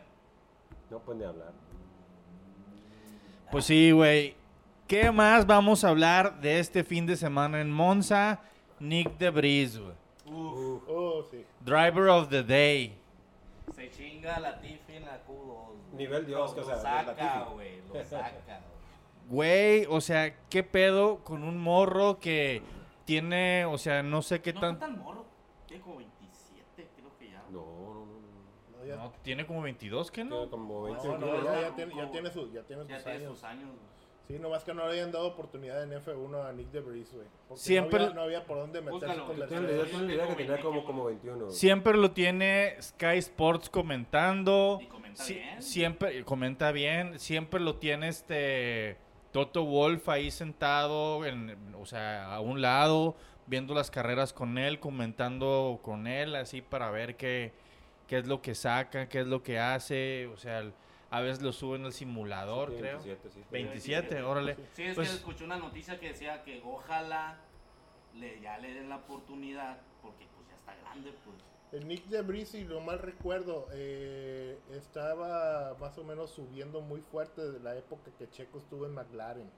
[0.89, 1.51] no pueden ni hablar.
[3.51, 4.35] Pues sí, güey.
[4.91, 8.41] ¿Qué más vamos a hablar de este fin de semana en Monza?
[8.81, 9.93] Nick de güey.
[10.25, 11.45] Uf, Oh, sí.
[11.61, 12.97] Driver of the Day.
[13.73, 15.27] se chinga la Tiffy en la Q2.
[15.37, 15.77] güey.
[15.95, 17.53] Nivel Dios, Lo- que, o lo sea, saca, Latifi.
[17.53, 17.81] güey.
[17.87, 18.71] Lo saca, güey.
[19.29, 22.61] Güey, o sea, ¿qué pedo con un morro que
[23.05, 24.73] tiene, o sea, no sé qué No tan...
[24.73, 25.25] está tan morro.
[25.67, 27.41] Tiene como 27, creo que ya.
[27.49, 28.05] No, no, no.
[28.05, 28.77] no.
[28.77, 30.49] No, ya, No, tiene como 22, ¿qué Tiene no?
[30.49, 32.11] como 20 no, no, no, ya, no, ya tiene, ya no.
[32.11, 33.35] tiene su- ya tiene Ya sus tiene años.
[33.35, 33.90] sus años, güey.
[34.31, 37.27] Sí, nomás que no le habían dado oportunidad en F1 a Nick de Vries, güey.
[37.55, 41.05] Siempre- No había, no había por dónde meterse Búscalo, con la que tenía como, como
[41.05, 41.49] 21.
[41.51, 44.79] Siempre lo tiene Sky Sports comentando.
[44.81, 45.61] Y comenta Si- bien.
[45.61, 47.19] Siempre comenta bien.
[47.19, 48.97] Siempre lo tiene este
[49.31, 53.15] Toto Wolf ahí sentado, en, o sea, a un lado,
[53.47, 57.51] viendo las carreras con él, comentando con él, así para ver qué,
[58.07, 60.27] qué es lo que saca, qué es lo que hace.
[60.27, 60.63] O sea,
[61.11, 62.97] a veces lo suben al simulador, Sí, creo.
[63.03, 63.43] 27, sí.
[63.51, 64.55] 27, órale.
[64.73, 67.37] Sí, es Pues- que escuché una noticia que decía que ojalá
[68.15, 71.37] le, ya le den la oportunidad, porque pues ya está grande, pues.
[71.73, 77.41] El Nick de si no mal recuerdo, eh, estaba más o menos subiendo muy fuerte
[77.41, 79.49] desde la época que Checo estuvo en McLaren.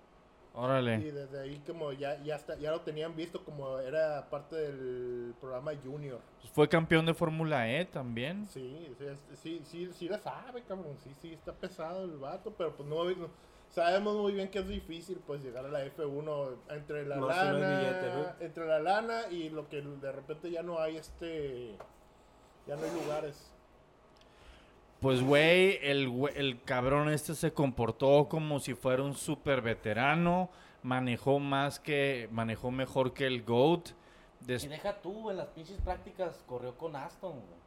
[0.53, 1.11] Y Órale.
[1.11, 5.71] desde ahí como ya, ya, está, ya lo tenían visto como era parte del programa
[5.83, 6.19] Junior.
[6.53, 8.47] Fue campeón de Fórmula E también.
[8.49, 9.05] Sí, sí,
[9.41, 10.95] sí, sí, sí la sabe, cabrón.
[11.03, 13.29] Sí, sí, está pesado el vato, pero pues no, no-
[13.69, 17.53] sabemos muy bien que es difícil pues llegar a la F1 entre la no lana,
[17.79, 18.45] billete, ¿no?
[18.45, 21.75] entre la lana y lo que de repente ya no hay este,
[22.67, 23.51] ya no hay lugares.
[25.03, 30.49] Pues, güey, el, el cabrón este se comportó como si fuera un super veterano.
[30.81, 32.27] Manejó más que.
[32.31, 33.89] Manejó mejor que el GOAT.
[34.39, 37.63] Des- Y deja tú, en las pinches prácticas corrió con Aston, güey.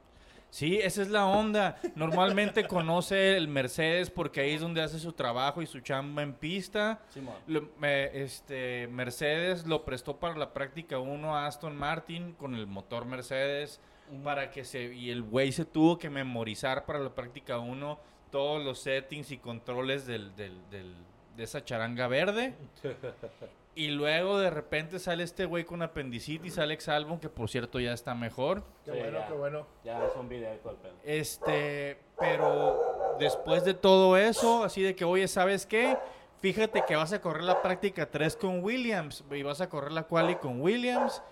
[0.51, 1.79] Sí, esa es la onda.
[1.95, 6.33] Normalmente conoce el Mercedes porque ahí es donde hace su trabajo y su chamba en
[6.33, 7.01] pista.
[7.47, 7.69] Lo-
[8.15, 13.81] este, Mercedes lo prestó para la práctica 1 a Aston Martin con el motor Mercedes
[14.23, 17.99] Para que se y el güey se tuvo que memorizar para la práctica 1
[18.31, 20.95] todos los settings y controles del, del- del-
[21.37, 22.55] de esa charanga verde.
[23.75, 27.93] y luego de repente sale este güey con apendicitis, Alex Albon, que por cierto ya
[27.93, 28.63] está mejor.
[28.85, 29.27] Qué Sí, bueno, ya.
[29.27, 29.67] qué bueno.
[29.85, 30.59] Ya es un video.
[31.05, 35.97] Este, pero después de todo eso, así de que, oye, ¿sabes qué?
[36.41, 40.03] Fíjate que vas a correr la práctica 3 con Williams y vas a correr la
[40.05, 41.23] quali con Williams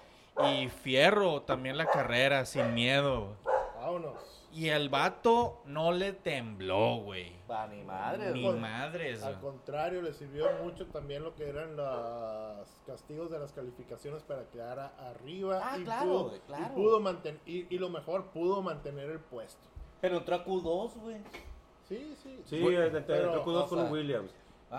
[0.43, 3.37] y fierro también la carrera sin miedo.
[3.77, 4.15] Vámonos.
[4.53, 7.33] Y el vato no le tembló, güey.
[7.51, 8.55] Va, ni madre, Ni güey.
[8.59, 9.23] madres.
[9.25, 14.45] Al contrario, le sirvió mucho también lo que eran los castigos de las calificaciones para
[14.51, 15.61] quedar a- arriba.
[15.63, 16.65] Ah, y claro, pudo, güey, claro.
[16.65, 19.67] Y, pudo manten- y, y lo mejor, pudo mantener el puesto.
[20.01, 21.17] Pero entró a Q2, güey.
[21.89, 22.41] Sí, sí.
[22.45, 24.31] Sí, pero, entre Q2 o con sea, Williams.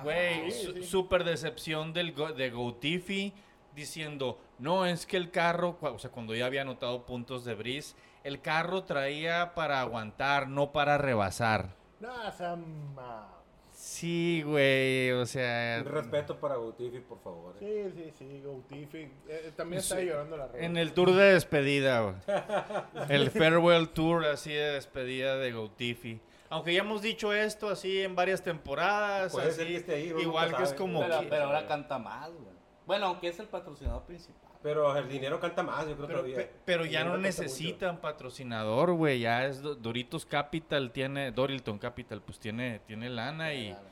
[0.04, 0.84] Güey, sí, su- sí.
[0.84, 3.34] súper decepción del go- de Goutifi
[3.76, 7.96] diciendo, no, es que el carro, o sea, cuando ya había anotado puntos de Brice,
[8.24, 11.76] el carro traía para aguantar, no para rebasar.
[12.00, 13.32] No, Sama.
[13.72, 15.84] Sí, güey, o sea...
[15.84, 17.56] Respeto para Gutifi, por favor.
[17.60, 17.92] eh.
[17.94, 19.10] Sí, sí, sí, Gautifi.
[19.28, 19.92] Eh, también Sí.
[19.94, 20.64] está llorando la red.
[20.64, 22.16] En el tour de despedida, güey.
[23.10, 26.22] El farewell tour así de despedida de Gautifi.
[26.50, 30.14] Aunque ya hemos dicho esto así en varias temporadas, Puede ser así, que esté ahí,
[30.22, 31.02] igual que es como...
[31.02, 32.55] Pero, que- pero ahora canta más, güey.
[32.86, 34.42] Bueno, aunque es el patrocinador principal.
[34.62, 36.36] Pero el dinero canta más, yo creo Pero, todavía.
[36.38, 39.20] pe- pero ya no necesitan patrocinador, güey.
[39.20, 43.88] Ya es Do- Doritos Capital, tiene Dorilton Capital, pues tiene, tiene lana y, Claro.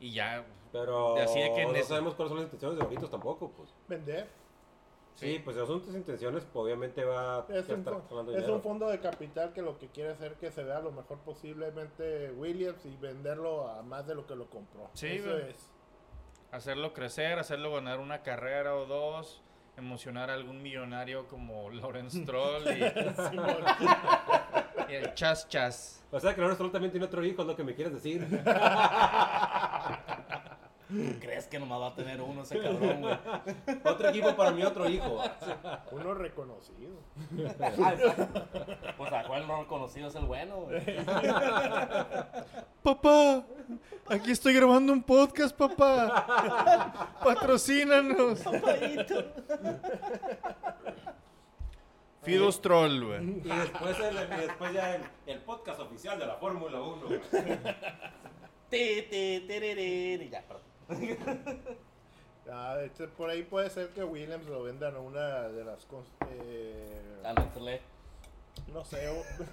[0.00, 0.38] y ya.
[0.38, 0.50] mucho.
[0.72, 3.68] Pero así de que no sabemos cuáles son las intenciones de Doritos tampoco, pues.
[3.88, 4.28] Vender.
[5.14, 8.36] Sí, pues si son tus intenciones, pues obviamente va a Es un, estar jalando es
[8.38, 8.56] dinero.
[8.56, 12.32] un fondo de capital que lo que quiere hacer que se vea lo mejor posiblemente
[12.32, 14.90] Williams y venderlo a más de lo que lo compró.
[14.92, 15.70] Sí, Eso es.
[16.52, 19.42] Hacerlo crecer, hacerlo ganar una carrera o dos.
[19.76, 22.82] emocionar a algún millonario como Lawrence Stroll y,
[24.92, 26.04] y el Chas Chas.
[26.10, 28.22] O sea que Lawrence Stroll también tiene otro hijo, es lo que me quieres decir.
[30.96, 33.18] ¿Tú crees que nomás va a tener uno ese cabrón, güey?
[33.84, 35.22] otro equipo para mi otro hijo.
[35.92, 36.96] Uno reconocido.
[37.60, 37.94] Ah.
[38.96, 40.82] Pues a cuál no conocido es el bueno, güey.
[42.82, 43.44] Papá,
[44.08, 47.16] aquí estoy grabando un podcast, papá.
[47.22, 48.40] Patrocínanos.
[52.22, 53.22] Fido Stroll, güey.
[53.44, 57.06] Y después, el- y después ya el, el podcast oficial de la Fórmula 1.
[58.68, 60.65] Ti, ti, tiriri, Ya, perdón.
[62.48, 65.84] Ah, este, por ahí puede ser que Williams lo vendan a una de las...
[66.30, 67.00] eh,
[67.56, 67.80] no, le-
[68.72, 69.04] no sé,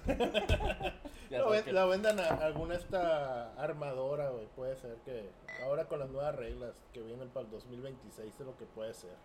[1.30, 4.46] lo, ven- que- vendan a alguna esta armadora, güey.
[4.54, 5.28] Puede ser que
[5.64, 9.16] ahora con las nuevas reglas que vienen para el 2026 es lo que puede ser.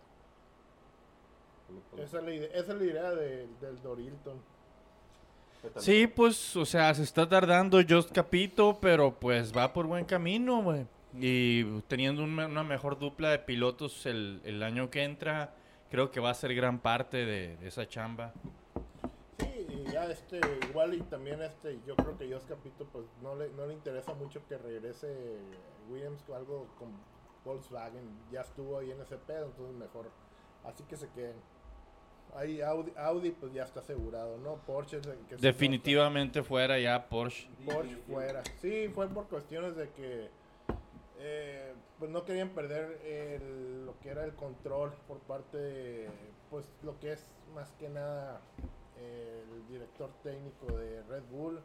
[1.96, 4.42] Esa es la idea, esa es la idea de- del Dorilton.
[5.76, 10.60] Sí, pues, o sea, se está tardando Just Capito, pero pues va por buen camino,
[10.64, 10.86] güey.
[11.14, 15.54] Y teniendo un una mejor dupla de pilotos el, el año que entra,
[15.90, 18.32] creo que va a ser gran parte de, de esa chamba.
[19.38, 23.34] Sí, y ya este, igual y también este, yo creo que Jos Capito pues no
[23.34, 25.38] le, no le interesa mucho que regrese
[25.88, 26.90] Williams o algo con
[27.44, 30.10] Volkswagen, ya estuvo ahí en ese pedo, entonces mejor,
[30.64, 31.36] así que se queden.
[32.36, 34.56] Ahí Audi, Audi pues ya está asegurado, ¿no?
[34.64, 37.48] Porsche es que Definitivamente fuera ya Porsche.
[37.64, 38.42] Porsche fuera.
[38.60, 40.30] Sí, fue por cuestiones de que
[41.20, 46.08] eh, pues no querían perder el- lo que era el control por parte de,
[46.50, 48.40] pues lo que es más que nada
[48.96, 51.60] el director técnico de Red Bull,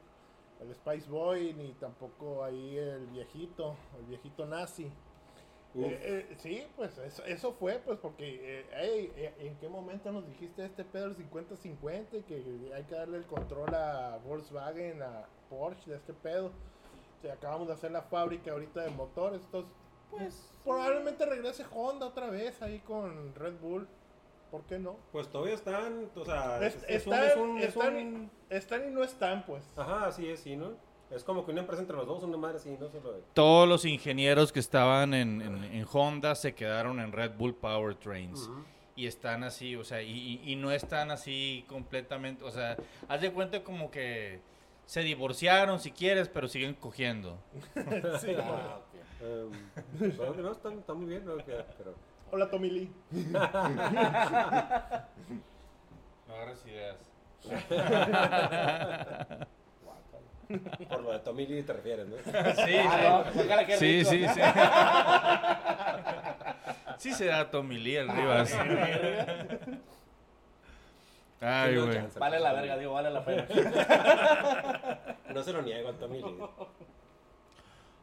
[0.61, 4.85] el Spice Boy, ni tampoco ahí el viejito, el viejito nazi.
[5.77, 10.09] Eh, eh, sí, pues eso, eso fue, pues porque, eh, ey, eh, ¿en qué momento
[10.13, 12.23] nos dijiste este pedo del 50-50?
[12.25, 16.51] Que hay que darle el control a Volkswagen, a Porsche, de este pedo.
[17.25, 19.71] Sea, acabamos de hacer la fábrica ahorita de motores, entonces,
[20.11, 23.87] Pues, probablemente regrese Honda otra vez ahí con Red Bull.
[24.51, 24.95] ¿Por qué no?
[25.11, 28.31] Pues todavía están, o sea, Es- es, es un- están- es un- es están- un-
[28.51, 29.63] Están y no están, pues.
[29.75, 30.73] Ajá, así es, sí, ¿no?
[31.09, 33.23] Es como que una empresa entre los dos, una madre así, no solo de...
[33.33, 38.49] Todos los ingenieros que estaban en, en- en Honda se quedaron en Red Bull Powertrains.
[38.95, 42.77] Y están así, o sea, y, y- y no están así completamente, o sea,
[43.09, 44.39] haz de cuenta como que
[44.85, 47.37] se divorciaron si quieres, pero siguen cogiendo.
[48.21, 48.85] Sí, ah, ok.
[50.17, 51.37] Bueno, que no, está, está muy bien, ¿no?
[51.37, 51.95] Que- pero...
[52.31, 52.91] Hola, Tommy Lee.
[56.27, 56.97] No agarres ideas.
[60.89, 62.15] Por lo de Tommy Lee te refieres, ¿no?
[62.17, 64.41] Sí, Ah, no, ojalá que sí, sí, sí.
[66.97, 68.53] Sí se da Tommy Lee el Rivas.
[71.45, 71.95] Ay, Sí, no, güey.
[71.97, 73.45] chance, Vale la verga, digo, vale la pena.
[75.33, 76.37] No se lo niego al Tommy Lee.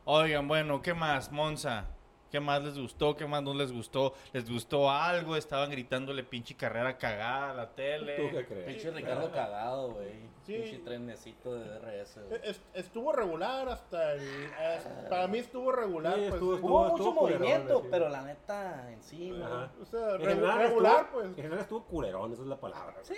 [0.04, 1.86] Oigan, bueno, ¿qué más, Monza?
[2.32, 3.14] ¿Qué más les gustó?
[3.14, 4.14] ¿Qué más no les gustó?
[4.32, 5.36] ¿Les gustó algo?
[5.36, 8.16] Estaban gritándole pinche carrera cagada a la ¿Tú tele.
[8.30, 8.64] qué crees?
[8.66, 10.32] Pinche Ricardo cagado, güey.
[10.46, 10.54] Sí.
[10.54, 12.40] Pinche trenecito de DRS, güey.
[12.72, 14.46] Estuvo regular hasta el.
[14.54, 16.14] hasta- para mí estuvo regular.
[16.14, 17.88] Sí, pues, estuvo- estuvo- Hubo estuvo mucho movimiento, sí.
[17.90, 21.26] pero la neta, en sí, o sea, En regular, estuvo- pues.
[21.26, 22.94] En general estuvo culerón, esa es la palabra.
[23.02, 23.14] Sí.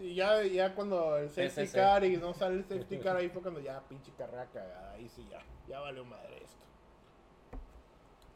[0.00, 1.74] Y ya, ya cuando el safety sí, sí.
[1.76, 4.92] car y no sale el safety car, ahí fue cuando ya pinche carrera cagada.
[4.92, 5.40] Ahí sí, ya.
[5.66, 6.64] Ya valió madre esto.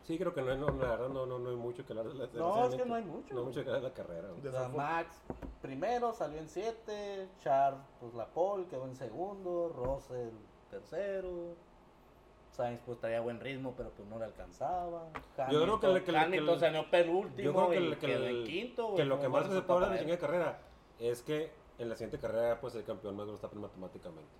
[0.03, 2.09] Sí, creo que no, hay- no, la verdad no, no, no hay mucho que hablar
[2.09, 3.35] de la No, es que no hay mucho.
[3.35, 4.29] No hay mucho que hablar de la carrera.
[4.33, 5.21] O sea, Max
[5.61, 10.35] primero salió en 7, Charles, pues la pole quedó en segundo, Russell
[10.71, 11.55] tercero,
[12.51, 15.09] Sainz pues traía buen ritmo, pero pues no le alcanzaba.
[15.51, 17.87] Yo creo que le- que le- que Hamilton le- salió penúltimo Yo creo que, y
[17.87, 20.59] el- que, quedó el- quinto, que lo que más se puede hablar de de carrera
[20.99, 24.31] es que en la siguiente carrera pues el campeón más Verstappen matemáticamente.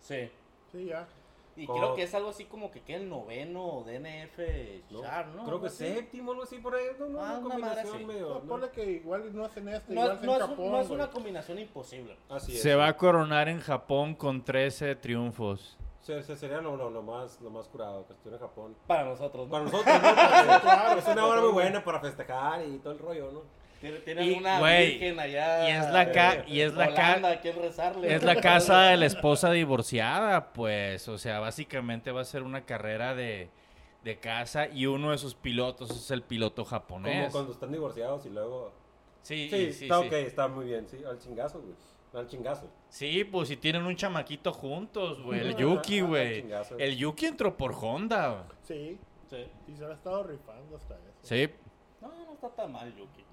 [0.00, 0.30] Sí.
[0.72, 1.06] Sí, ya.
[1.56, 5.02] Y Como- creo que es algo así como que queda el noveno DNF ¿no?
[5.02, 5.44] Char, ¿no?
[5.44, 5.84] Creo que así.
[5.84, 6.84] séptimo, algo así por ahí.
[6.98, 8.42] No, no, Ah, una combinación medio.
[8.46, 10.70] No, que igual no hacen este, No, igual es, no en es- Japón.
[10.72, 11.00] no es güey.
[11.00, 12.16] una combinación imposible.
[12.28, 12.62] Así es.
[12.62, 15.76] Se va a coronar en Japón con 13 triunfos.
[16.02, 18.76] Se, se- sería lo, lo, lo más, lo más curado que estuviera en Japón.
[18.86, 19.50] Para nosotros, ¿no?
[19.50, 20.00] Para nosotros, ¿no?
[20.62, 23.42] Claro, es una hora muy buena para festejar y todo el rollo, ¿no?
[23.80, 25.68] Tiene- Tienen Y, una güey, virgen allá.
[25.68, 26.72] y es la ca- y es.
[26.72, 31.08] Es la casa de la esposa divorciada, pues.
[31.08, 33.48] O sea, básicamente va a ser una carrera de,
[34.04, 37.32] de casa y uno de sus pilotos es el piloto Como japonés.
[37.32, 38.72] cuando están divorciados y luego.
[39.22, 40.06] Sí, Sí, sí, está sí.
[40.06, 40.98] ok, está muy bien, sí.
[41.08, 41.74] Al chingazo, güey.
[42.12, 42.68] Al chingazo.
[42.88, 45.40] Sí, pues si tienen un chamaquito juntos, güey.
[45.40, 46.44] El Yuki, güey.
[46.78, 48.28] El Yuki entró por Honda.
[48.30, 48.42] güey.
[48.62, 48.98] Sí,
[49.30, 49.46] Sí.
[49.68, 51.18] y se lo ha estado rifando hasta eso.
[51.22, 51.48] Sí.
[52.00, 53.24] No, no está tan mal, Yuki.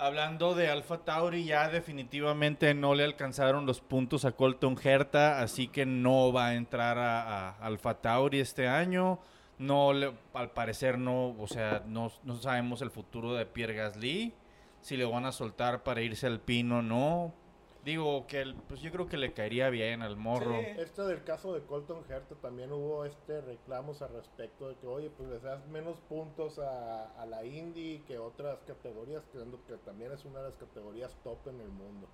[0.00, 5.66] Hablando de Alfa Tauri, ya definitivamente no le alcanzaron los puntos a Colton Herta, así
[5.66, 9.18] que no va a entrar a, a Alfa Tauri este año.
[9.58, 14.32] No, le- al parecer no, o sea, no, no sabemos el futuro de Pierre Gasly,
[14.80, 17.34] si le van a soltar para irse al pino o no.
[17.80, 20.50] Digo que el- pues yo creo que le caería bien al morro.
[20.50, 20.66] Sí.
[20.78, 25.10] Este del caso de Colton Herta también hubo este reclamos al respecto de que, oye,
[25.10, 30.12] pues les das menos puntos a, a la Indy que otras categorías, creyendo que también
[30.12, 32.08] es una de las categorías top en el mundo.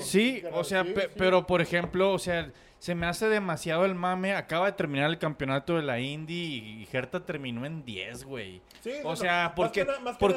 [0.00, 1.08] Sí, o sea, sí, pe- sí.
[1.16, 4.34] pero por ejemplo, o sea, se me hace demasiado el mame.
[4.34, 8.60] Acaba de terminar el campeonato de la Indy y Herta terminó en 10, güey.
[8.82, 9.80] Sí, O no, sea, ¿por qué,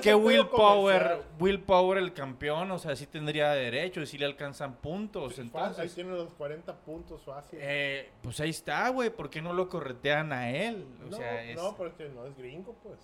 [0.09, 1.19] el Will Power.
[1.39, 2.71] Will Power el campeón?
[2.71, 5.33] O sea, sí tendría derecho y sí le alcanzan puntos.
[5.35, 7.59] Fácil, ahí Entonces, tiene los 40 puntos fácil.
[7.62, 9.09] eh, pues ahí está, güey.
[9.09, 10.85] ¿Por qué no lo corretean a él?
[11.05, 12.97] O no, sea, es- no, porque no es gringo, pues.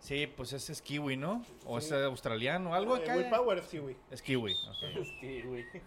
[0.00, 1.42] Sí, pues ese es kiwi, ¿no?
[1.66, 1.86] O Sí.
[1.94, 3.16] es australiano, algo Eh, acá.
[3.16, 3.96] Will Power es kiwi.
[4.10, 4.52] Es kiwi.
[4.52, 5.04] ok.
[5.20, 5.64] Sí, güey.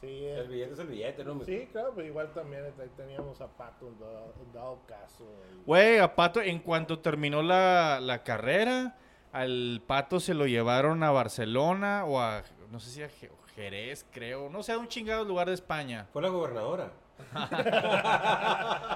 [0.00, 1.42] Sí, eh, El billete es el billete, ¿no?
[1.42, 5.24] sí, claro, pero igual también ahí teníamos a Pato en dado, en dado caso.
[5.64, 8.98] Güey, a Pato, en cuanto terminó la, la carrera,
[9.32, 14.04] al Pato se lo llevaron a Barcelona o a, no sé si a Je- Jerez,
[14.12, 16.06] creo, no sé, a un chingado lugar de España.
[16.12, 16.92] Fue la gobernadora.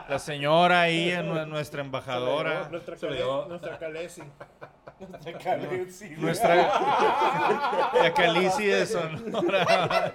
[0.09, 1.13] La señora ahí,
[1.47, 3.47] nuestra embajadora, Nuestra, Se lo Cale- llevó.
[3.47, 4.23] nuestra Calesi.
[6.19, 6.55] nuestra...
[8.03, 10.13] La Calici de Sonora.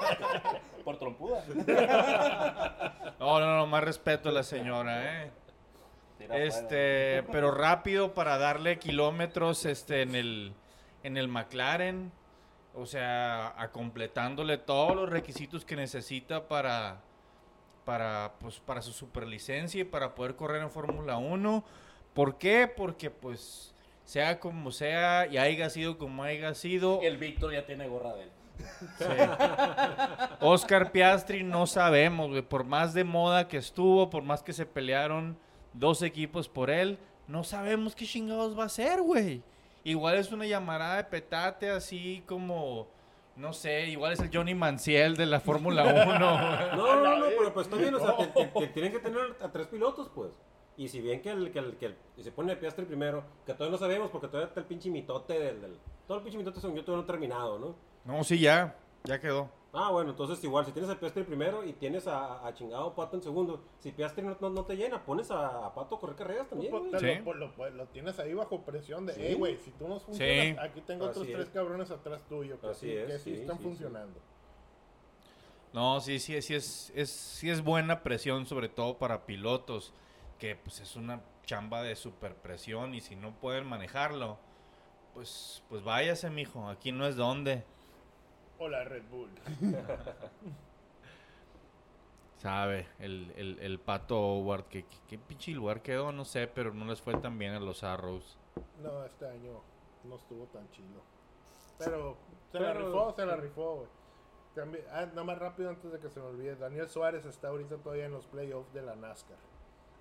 [0.83, 1.43] Por trompuda.
[3.19, 5.31] No, no, no, más respeto a la señora, eh.
[6.31, 10.53] Este, pero rápido para darle kilómetros este en el
[11.03, 12.11] en el McLaren,
[12.73, 17.01] o sea, a completándole todos los requisitos que necesita para
[17.85, 21.63] para pues para su superlicencia y para poder correr en Fórmula 1.
[22.13, 22.67] ¿Por qué?
[22.67, 27.87] Porque pues sea como sea y haya sido como haya sido, El Víctor ya tiene
[27.87, 28.29] gorra de él.
[28.97, 29.05] Sí.
[30.39, 32.41] Oscar Piastri no sabemos, güey.
[32.41, 35.37] Por más de moda que estuvo, por más que se pelearon
[35.73, 39.41] dos equipos por él, no sabemos qué chingados va a hacer, güey.
[39.83, 42.87] Igual es una llamarada de petate así como,
[43.35, 45.93] no sé, igual es el Johnny Manciel de la Fórmula 1.
[45.93, 46.17] güey.
[46.77, 49.35] No, no, no, pero pues está bien, o sea, que, que- que tienen que tener
[49.41, 50.31] a tres pilotos, pues.
[50.77, 53.23] Y si bien que el que, el, que el- y se pone el Piastri primero,
[53.45, 56.37] que todavía no sabemos porque todavía está el pinche mitote del, del- todo el pinche
[56.37, 57.75] mitote según yo todavía no ha terminado, ¿no?
[58.03, 59.49] No, sí, ya, ya quedó.
[59.77, 63.17] Ah, bueno, entonces igual, si tienes a Piastri primero y tienes a, a chingado Pato
[63.17, 66.15] en segundo, si Piastri no, no, no te llena, pones a, a Pato a correr
[66.15, 67.15] carreras también, Pues, te Sí.
[67.17, 69.21] lo, pues, lo- pues, lo tienes ahí bajo presión de, Sí.
[69.23, 70.55] hey, güey, si tú no funcionas, Sí.
[70.61, 71.49] aquí tengo otros tres es.
[71.49, 73.69] cabrones atrás tuyo que, Así es, que sí, sí, están sí, sí.
[73.69, 74.19] funcionando.
[75.73, 79.93] No, sí, sí, sí es, es, sí es buena presión, sobre todo para pilotos,
[80.39, 84.37] que pues es una chamba de super presión y si no pueden manejarlo,
[85.13, 87.65] pues, pues váyase, mijo, aquí no es donde.
[88.59, 89.29] Hola, Red Bull.
[92.37, 96.73] Sabe, el, el, el Pato Howard, que, que- qué pinche lugar quedó, no sé, pero
[96.73, 98.37] no les fue tan bien a los Arrows.
[98.83, 99.61] No, este año
[100.03, 101.01] no estuvo tan chido.
[101.79, 102.17] Pero
[102.51, 103.87] se la rifó, se la rifó, güey.
[104.53, 106.55] También- ah, nada más rápido antes de que se me olvide.
[106.55, 109.37] Daniel Suárez está ahorita todavía en los playoffs de la NASCAR.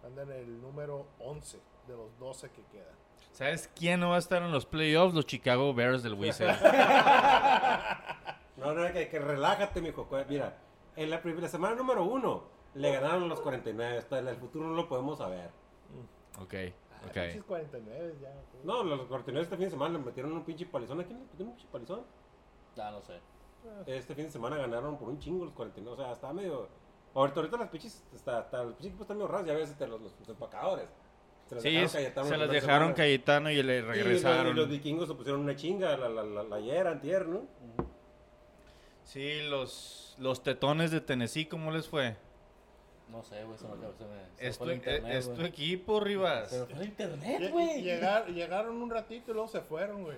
[0.04, 2.94] Anda en el número 11 de los 12 que quedan.
[3.32, 5.14] ¿Sabes quién no va a estar en los playoffs?
[5.14, 6.56] Los Chicago Bears del Wizard.
[8.56, 10.08] No, no, que, que relájate, mijo.
[10.28, 10.56] Mira,
[10.96, 13.98] en la primera semana número uno le ganaron los 49.
[13.98, 15.50] Hasta en el futuro no lo podemos saber.
[16.40, 16.54] ok,
[16.92, 17.12] Ah, ok.
[17.12, 18.32] pinches 49 ya.
[18.62, 21.00] No, los 49 este fin de semana le metieron un pinche palizón.
[21.00, 22.02] ¿A quién le metieron un pinche palizón?
[22.78, 23.20] Ah, no sé.
[23.86, 26.00] Este fin de semana ganaron por un chingo los 49.
[26.00, 26.68] O sea, está medio.
[27.14, 28.04] Ahorita, ahorita las pinches.
[28.14, 29.46] Está, está, los pinches equipos están medio raros.
[29.46, 30.88] Ya ves este, los, los, los empacadores.
[31.46, 32.92] Se las Sí, dejaron Cayetano se la las dejaron.
[32.94, 34.68] Cayetano y le Y los- Y los, regresaron.
[34.68, 37.42] vikingos se pusieron una chinga la, la, la, la ayer, antier, ¿no?
[39.04, 42.16] Sí, los, los tetones de Tennessee, ¿cómo les fue?
[43.10, 43.58] No sé, güey.
[43.58, 45.46] Se me, se me se Es tu, fue el internet, es tu güey.
[45.46, 46.50] equipo, Rivas.
[46.50, 47.82] Se me fue el internet, güey.
[47.82, 50.16] llegar- llegaron un ratito y luego se fueron, güey.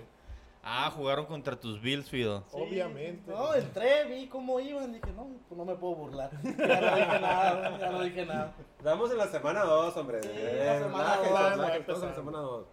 [0.69, 2.43] Ah, jugaron contra tus Bills, Fido.
[2.49, 3.29] Sí, Obviamente.
[3.31, 4.91] No, entré, vi cómo iban.
[4.91, 6.29] Dije, no, pues no me puedo burlar.
[6.43, 8.53] Ya no dije nada, güey, ya no dije nada.
[8.77, 10.23] Estamos en la semana 2, hombre.
[10.23, 12.15] Sí, Eh, la semana relájense, dos, relájense, va estamos en la empezando.
[12.15, 12.67] semana 2.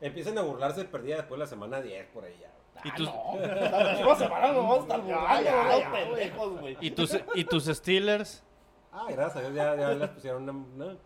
[0.00, 2.50] Empiecen a burlarse perdida después de la semana 10 por ahí ya.
[2.84, 5.78] ¿Y Ah, tus, no, la próxima semana nos vamos a estar Ya, burlando, ya, los
[5.78, 6.04] ya, güey.
[6.10, 6.76] pendejos, güey.
[6.80, 8.44] y tus, y tus Steelers?
[8.92, 10.52] Ah, gracias a Dios, ya, ya les pusieron una.
[10.86, 10.96] una-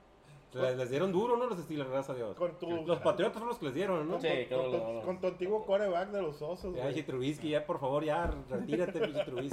[0.55, 1.45] les, les dieron duro, ¿no?
[1.47, 2.35] Los Steelers, gracias a Dios.
[2.37, 4.19] Con tu- Los Patriotas son los que les dieron, ¿no?
[4.19, 5.03] Sí, con, tu- claro.
[5.05, 8.99] con tu antiguo coreback de los osos, Ya, Trubisky, ya, por favor, ya, retírate,
[9.31, 9.51] güey.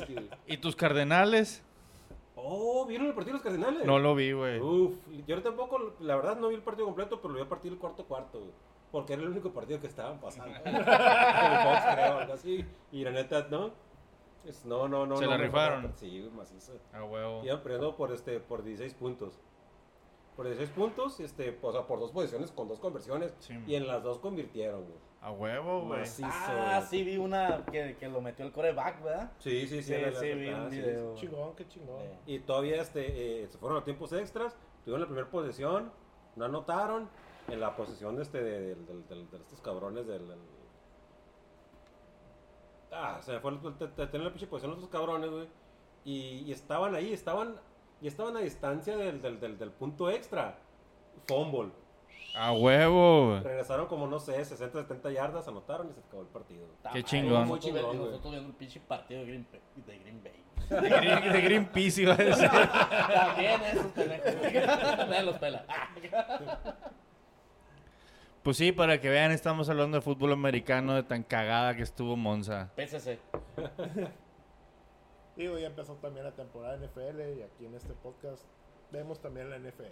[0.47, 1.61] ¿Y tus Cardenales?
[2.35, 3.85] Oh, ¿vieron el partido de los Cardenales?
[3.85, 4.59] No lo vi, güey.
[4.61, 4.93] Uf,
[5.27, 7.79] yo tampoco, la verdad no vi el partido completo, pero lo vi a partir del
[7.79, 8.51] cuarto cuarto, güey.
[8.93, 10.55] Porque era el único partido que estaban pasando.
[10.65, 12.63] el Fox, creo, algo así.
[12.91, 13.71] Y la neta, no.
[14.45, 15.17] Es- no, no, no.
[15.17, 15.81] Se no, la no, rifaron.
[15.81, 16.73] no, Sí, macizo.
[16.93, 17.43] A huevo.
[17.43, 19.39] Iban perdiendo por, este, por 16 puntos.
[20.35, 23.33] Por 16 puntos, este, o sea, por dos posiciones con dos conversiones.
[23.39, 23.59] Sí.
[23.65, 24.97] Y en las dos convirtieron, güey.
[25.21, 26.01] A huevo, güey.
[26.01, 29.31] Macizo, Ah, sí vi una que, que lo metió el coreback, ¿verdad?
[29.39, 29.95] Sí, sí, sí.
[29.95, 31.15] Sí, la- sí, vi ah, un sí, video.
[31.15, 32.01] Chingón, qué chingón.
[32.03, 32.19] Eh.
[32.27, 35.91] Y todavía este, eh, se fueron a tiempos extras, tuvieron la primera posición,
[36.35, 37.09] no anotaron
[37.47, 40.27] en la posición de, este, de, del- del- del- de estos cabrones del...
[40.27, 40.39] del-
[42.91, 45.47] Ah, se me fue el- te- te- tener la pinche posición de estos cabrones, güey.
[46.05, 47.55] Y, y estaban ahí, estaban,
[48.01, 50.57] y estaban a distancia del, del, del, del punto extra.
[51.27, 51.71] Fumble.
[52.35, 53.39] A huevo, güey.
[53.43, 56.65] Regresaron como, no sé, 60, 70 yardas, anotaron y se acabó el partido.
[56.91, 57.47] Qué chingón.
[57.47, 60.43] Nosotros, Muy chingón, nosotros viendo el pinche partido de Green, Bay- de Green Bay.
[60.81, 62.49] De, Green- de Greenpeace iba a decir.
[63.13, 64.33] También esos pendejos.
[65.09, 65.65] Nadie los pela.
[68.43, 72.17] Pues sí, para que vean, estamos hablando de fútbol americano, de tan cagada que estuvo
[72.17, 72.69] Monza.
[72.75, 73.17] PCC.
[75.37, 78.43] Digo, ya empezó también la temporada NFL y aquí en este podcast
[78.91, 79.83] vemos también la NFL.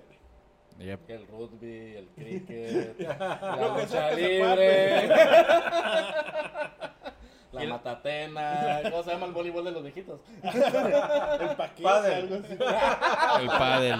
[0.79, 1.09] Yep.
[1.09, 5.07] El rugby, el cricket, la lucha libre,
[7.51, 10.19] la el- matatena, ¿cómo se llama el voleibol de los viejitos?
[10.43, 12.53] El paquete, algo así.
[13.41, 13.97] El pádel.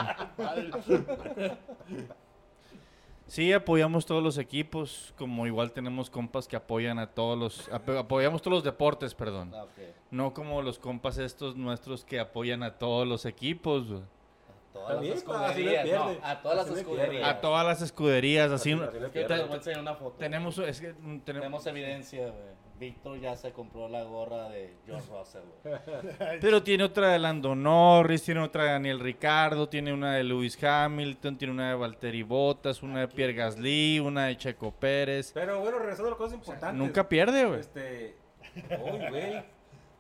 [3.32, 7.70] Sí, apoyamos todos los equipos, como igual tenemos compas que apoyan a todos los...
[7.70, 9.54] ap- apoyamos todos los deportes, perdón.
[9.56, 9.68] Ah.
[10.10, 13.86] No como los compas estos nuestros que apoyan a todos los equipos.
[13.90, 17.30] A todas También, las escuderías, no, a todas las escuderías.
[17.30, 18.74] A todas las escuderías, así...
[18.74, 20.18] Así- así te una foto.
[20.18, 20.58] Tenemos...
[20.58, 22.52] Es que, mm, tenemos, Tenemos evidencia, güey.
[22.82, 26.40] Víctor ya se compró la gorra de George Russell, güey.
[26.42, 30.62] Pero tiene otra de Lando Norris, tiene otra de Daniel Ricardo, tiene una de Lewis
[30.62, 35.32] Hamilton, tiene una de Valtteri Bottas, una de Pierre Gasly, una de Checo Pérez.
[35.32, 36.74] Pero bueno, regresando a las cosas importantes.
[36.74, 37.60] Nunca pierde, güey.
[37.60, 38.16] Este.
[38.56, 39.44] Uy, güey.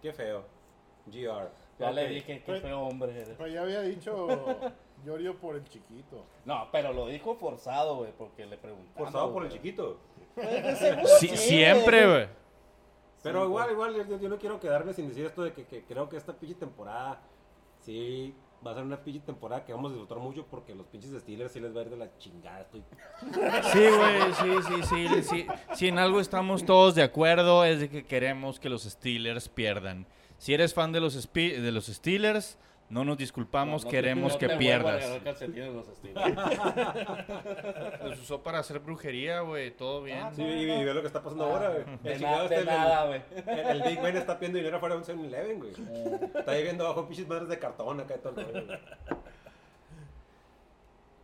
[0.01, 0.43] Qué feo.
[1.05, 1.51] GR.
[1.77, 3.35] Ya le dije, qué feo hombre eres.
[3.37, 4.27] Pues ya había dicho
[5.05, 6.25] Llorio por el chiquito.
[6.45, 9.05] No, pero lo dijo forzado, güey, porque le preguntaron.
[9.05, 9.99] Forzado por el chiquito.
[11.19, 12.40] Sí, siempre, güey.
[13.21, 15.83] Pero Sí, igual, igual, yo, yo no quiero quedarme sin decir esto de que, que
[15.83, 17.21] creo que esta pinche temporada
[17.81, 18.33] sí
[18.65, 21.51] va a ser una pinche temporada que vamos a disfrutar mucho porque los pinches Steelers
[21.51, 22.61] sí les va a ir de la chingada.
[22.61, 22.83] Estoy...
[23.71, 25.47] Sí, güey, sí, sí, sí, sí.
[25.73, 30.05] Si en algo estamos todos de acuerdo es de que queremos que los Steelers pierdan.
[30.37, 32.57] Si eres fan de los, de los Steelers,
[32.91, 35.03] no nos disculpamos, No, no te- queremos no que pierdas.
[38.03, 40.19] los usó para hacer brujería, güey, todo bien.
[40.21, 41.83] Ah, Sí, y, y ve lo que está pasando ahora, güey.
[42.03, 43.21] De, El chingado de el- nada, güey.
[43.47, 45.71] El, el Big Ben está pidiendo dinero afuera de un 7-Eleven, güey.
[46.35, 48.39] Está ahí viendo abajo pinches madres de cartón acá y todo.
[48.41, 48.79] el rollo, güey.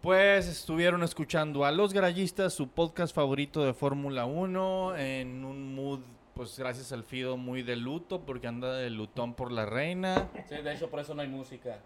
[0.02, 6.00] Pues estuvieron escuchando a Los Garayistas, su podcast favorito de Fórmula 1, en un mood,
[6.38, 10.30] pues gracias al Fido, muy de luto, porque anda de lutón por la reina.
[10.48, 11.80] Sí, de hecho, por eso no hay música.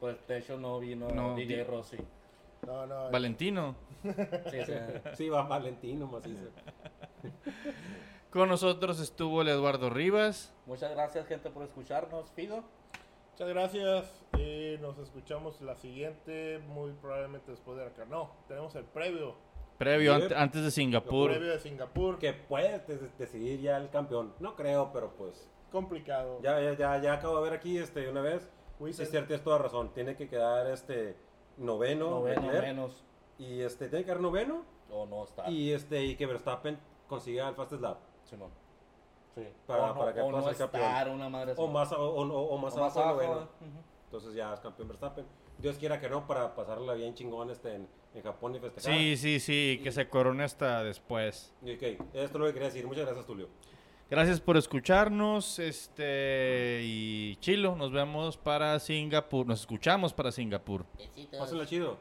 [0.00, 1.98] Pues, de hecho, no vino No, DJ di- Rossi.
[2.66, 3.10] No, no.
[3.10, 3.76] Valentino.
[4.02, 4.72] Sí, sí.
[5.14, 6.48] Sí, va Valentino, macizo.
[8.30, 10.52] Con nosotros estuvo el Eduardo Rivas.
[10.66, 12.30] Muchas gracias, gente, por escucharnos.
[12.32, 12.64] Fido.
[13.32, 14.24] Muchas gracias.
[14.38, 18.10] Y nos escuchamos la siguiente, muy probablemente después de la carrera.
[18.10, 19.36] No, tenemos el previo.
[19.78, 21.30] Previo, ant- antes de Singapur.
[21.30, 22.18] previo de Singapur.
[22.18, 22.78] Que puede
[23.18, 24.32] decidir ya el campeón.
[24.38, 25.50] No creo, pero pues.
[25.72, 26.38] complicado.
[26.42, 28.48] Ya, ya, ya, ya acabo de ver aquí este, una vez.
[28.78, 29.92] Sí, es cierto, tienes toda razón.
[29.94, 31.16] Tiene que quedar este
[31.56, 33.04] noveno, Noveno Leclerc, menos.
[33.38, 35.48] y este tiene que quedar noveno O no está.
[35.50, 38.50] y este y que Verstappen consiga el fastest lap Simón.
[39.34, 39.46] Sí.
[39.66, 41.14] Para- o no, para que o pueda no ser campeón.
[41.16, 43.32] una madre o más o, o- o- o más O abajo noveno.
[43.32, 43.80] Ujú.
[44.06, 45.24] Entonces ya es campeón Verstappen.
[45.58, 48.92] Dios quiera que no para pasarla bien chingón este en, en Japón y festejar.
[48.92, 51.54] Sí, sí, sí, que se corone hasta después.
[51.62, 52.86] Ok, esto es lo que quería decir.
[52.86, 53.48] Muchas gracias, Tulio.
[54.10, 60.84] Gracias por escucharnos, este y Chilo, nos vemos para Singapur, nos escuchamos para Singapur.
[61.38, 61.96] Pásenla chido.